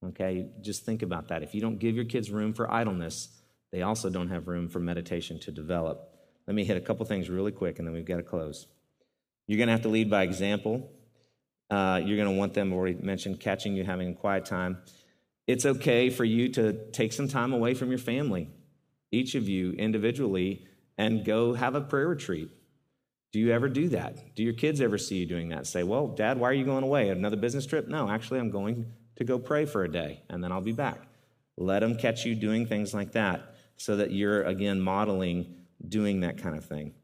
[0.04, 1.42] Okay, just think about that.
[1.42, 3.28] If you don't give your kids room for idleness,
[3.70, 6.08] they also don't have room for meditation to develop.
[6.46, 8.66] Let me hit a couple things really quick and then we've got to close.
[9.46, 10.90] You're going to have to lead by example.
[11.70, 14.78] Uh, you're going to want them, already mentioned, catching you having a quiet time.
[15.46, 18.50] It's okay for you to take some time away from your family,
[19.10, 20.66] each of you individually,
[20.98, 22.50] and go have a prayer retreat.
[23.32, 24.34] Do you ever do that?
[24.34, 25.66] Do your kids ever see you doing that?
[25.66, 27.08] Say, well, Dad, why are you going away?
[27.08, 27.88] Another business trip?
[27.88, 31.00] No, actually, I'm going to go pray for a day and then I'll be back.
[31.56, 35.54] Let them catch you doing things like that so that you're, again, modeling
[35.86, 36.94] doing that kind of thing.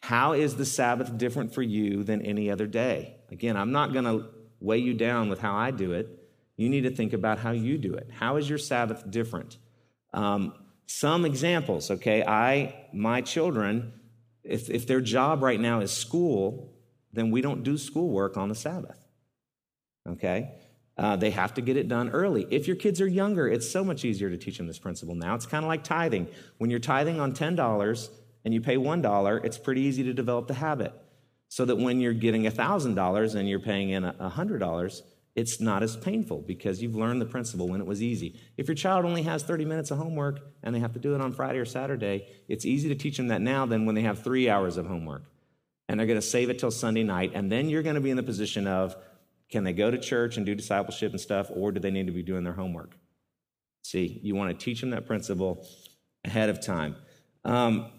[0.00, 3.16] How is the Sabbath different for you than any other day?
[3.30, 4.28] Again, I'm not going to
[4.60, 6.08] weigh you down with how I do it.
[6.56, 8.10] You need to think about how you do it.
[8.12, 9.58] How is your Sabbath different?
[10.12, 10.54] Um,
[10.86, 12.22] some examples, okay?
[12.22, 13.92] I, my children,
[14.42, 16.74] if, if their job right now is school,
[17.12, 18.98] then we don't do schoolwork on the Sabbath,
[20.08, 20.54] okay?
[20.96, 22.46] Uh, they have to get it done early.
[22.50, 25.34] If your kids are younger, it's so much easier to teach them this principle now.
[25.34, 26.28] It's kind of like tithing.
[26.58, 28.08] When you're tithing on $10
[28.44, 30.92] and you pay $1, it's pretty easy to develop the habit.
[31.48, 35.02] So that when you're getting $1,000 and you're paying in $100,
[35.34, 38.40] it's not as painful because you've learned the principle when it was easy.
[38.56, 41.20] If your child only has 30 minutes of homework and they have to do it
[41.20, 44.22] on Friday or Saturday, it's easy to teach them that now than when they have
[44.22, 45.24] three hours of homework.
[45.88, 47.32] And they're going to save it till Sunday night.
[47.34, 48.96] And then you're going to be in the position of,
[49.50, 52.12] can they go to church and do discipleship and stuff, or do they need to
[52.12, 52.96] be doing their homework?
[53.82, 55.66] See, you want to teach them that principle
[56.24, 56.96] ahead of time.
[57.44, 57.90] Um,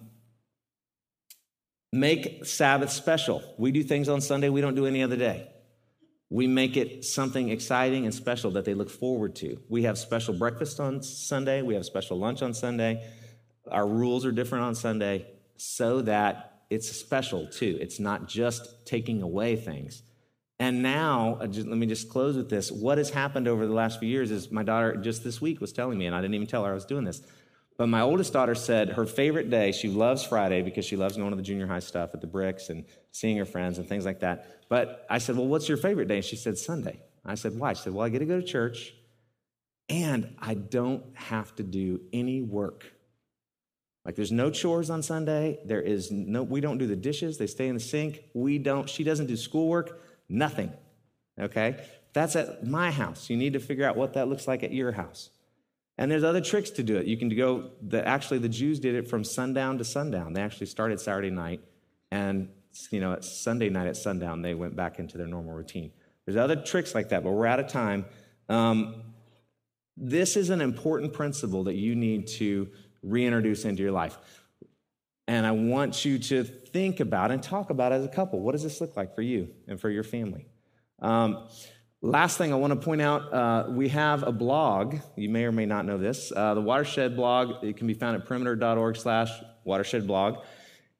[1.91, 3.43] make Sabbath special.
[3.57, 5.49] We do things on Sunday we don't do any other day.
[6.29, 9.59] We make it something exciting and special that they look forward to.
[9.69, 13.07] We have special breakfast on Sunday, we have special lunch on Sunday.
[13.71, 17.77] Our rules are different on Sunday so that it's special too.
[17.79, 20.03] It's not just taking away things.
[20.57, 22.71] And now, let me just close with this.
[22.71, 25.73] What has happened over the last few years is my daughter just this week was
[25.73, 27.21] telling me, and I didn't even tell her I was doing this.
[27.77, 31.31] But my oldest daughter said her favorite day, she loves Friday because she loves going
[31.31, 34.21] to the junior high stuff at the bricks and seeing her friends and things like
[34.21, 34.67] that.
[34.69, 36.17] But I said, Well, what's your favorite day?
[36.17, 36.99] And she said, Sunday.
[37.25, 37.73] I said, Why?
[37.73, 38.93] She said, Well, I get to go to church
[39.89, 42.85] and I don't have to do any work.
[44.03, 45.59] Like there's no chores on Sunday.
[45.65, 48.23] There is no, we don't do the dishes, they stay in the sink.
[48.33, 50.01] We don't, she doesn't do schoolwork.
[50.29, 50.71] Nothing.
[51.39, 51.83] Okay?
[52.13, 53.29] That's at my house.
[53.29, 55.29] You need to figure out what that looks like at your house.
[55.97, 57.05] And there's other tricks to do it.
[57.05, 60.33] You can go, the, actually, the Jews did it from sundown to sundown.
[60.33, 61.61] They actually started Saturday night,
[62.11, 62.49] and,
[62.91, 65.91] you know, at Sunday night at sundown, they went back into their normal routine.
[66.25, 68.05] There's other tricks like that, but we're out of time.
[68.49, 69.03] Um,
[69.95, 72.69] this is an important principle that you need to
[73.01, 74.17] reintroduce into your life.
[75.27, 78.41] And I want you to think about and talk about as a couple.
[78.41, 80.45] What does this look like for you and for your family?
[80.99, 81.47] Um,
[82.05, 84.97] Last thing I want to point out uh, we have a blog.
[85.15, 86.31] You may or may not know this.
[86.31, 89.31] Uh, the Watershed blog, it can be found at perimeter.org slash
[89.63, 90.43] watershed blog.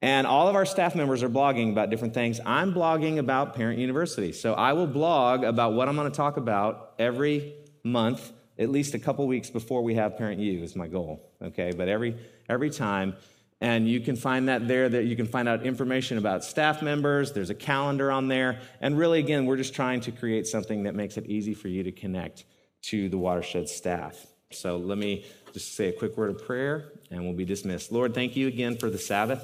[0.02, 2.40] And all of our staff members are blogging about different things.
[2.44, 4.32] I'm blogging about Parent University.
[4.32, 7.54] So I will blog about what I'm going to talk about every
[7.84, 11.30] month, at least a couple weeks before we have Parent U, is my goal.
[11.40, 12.16] Okay, but every,
[12.48, 13.14] every time.
[13.60, 17.32] And you can find that there, that you can find out information about staff members.
[17.32, 18.60] There's a calendar on there.
[18.80, 21.82] And really, again, we're just trying to create something that makes it easy for you
[21.84, 22.44] to connect
[22.82, 24.26] to the watershed staff.
[24.52, 27.90] So let me just say a quick word of prayer and we'll be dismissed.
[27.90, 29.42] Lord, thank you again for the Sabbath.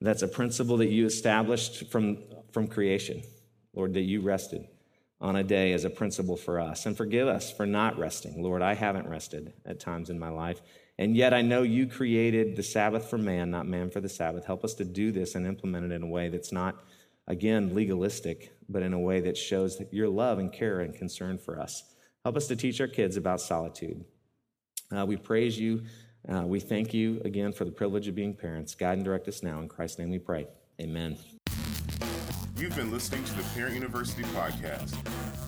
[0.00, 2.18] That's a principle that you established from,
[2.52, 3.22] from creation.
[3.74, 4.66] Lord, that you rested
[5.20, 6.86] on a day as a principle for us.
[6.86, 8.42] And forgive us for not resting.
[8.42, 10.62] Lord, I haven't rested at times in my life.
[11.00, 14.44] And yet I know you created the Sabbath for man, not man for the Sabbath.
[14.44, 16.84] Help us to do this and implement it in a way that's not,
[17.26, 21.38] again, legalistic, but in a way that shows that your love and care and concern
[21.38, 21.94] for us.
[22.22, 24.04] Help us to teach our kids about solitude.
[24.94, 25.84] Uh, we praise you.
[26.28, 28.74] Uh, we thank you again for the privilege of being parents.
[28.74, 29.58] Guide and direct us now.
[29.58, 30.48] In Christ's name we pray.
[30.82, 31.16] Amen.
[32.58, 34.94] You've been listening to the Parent University podcast.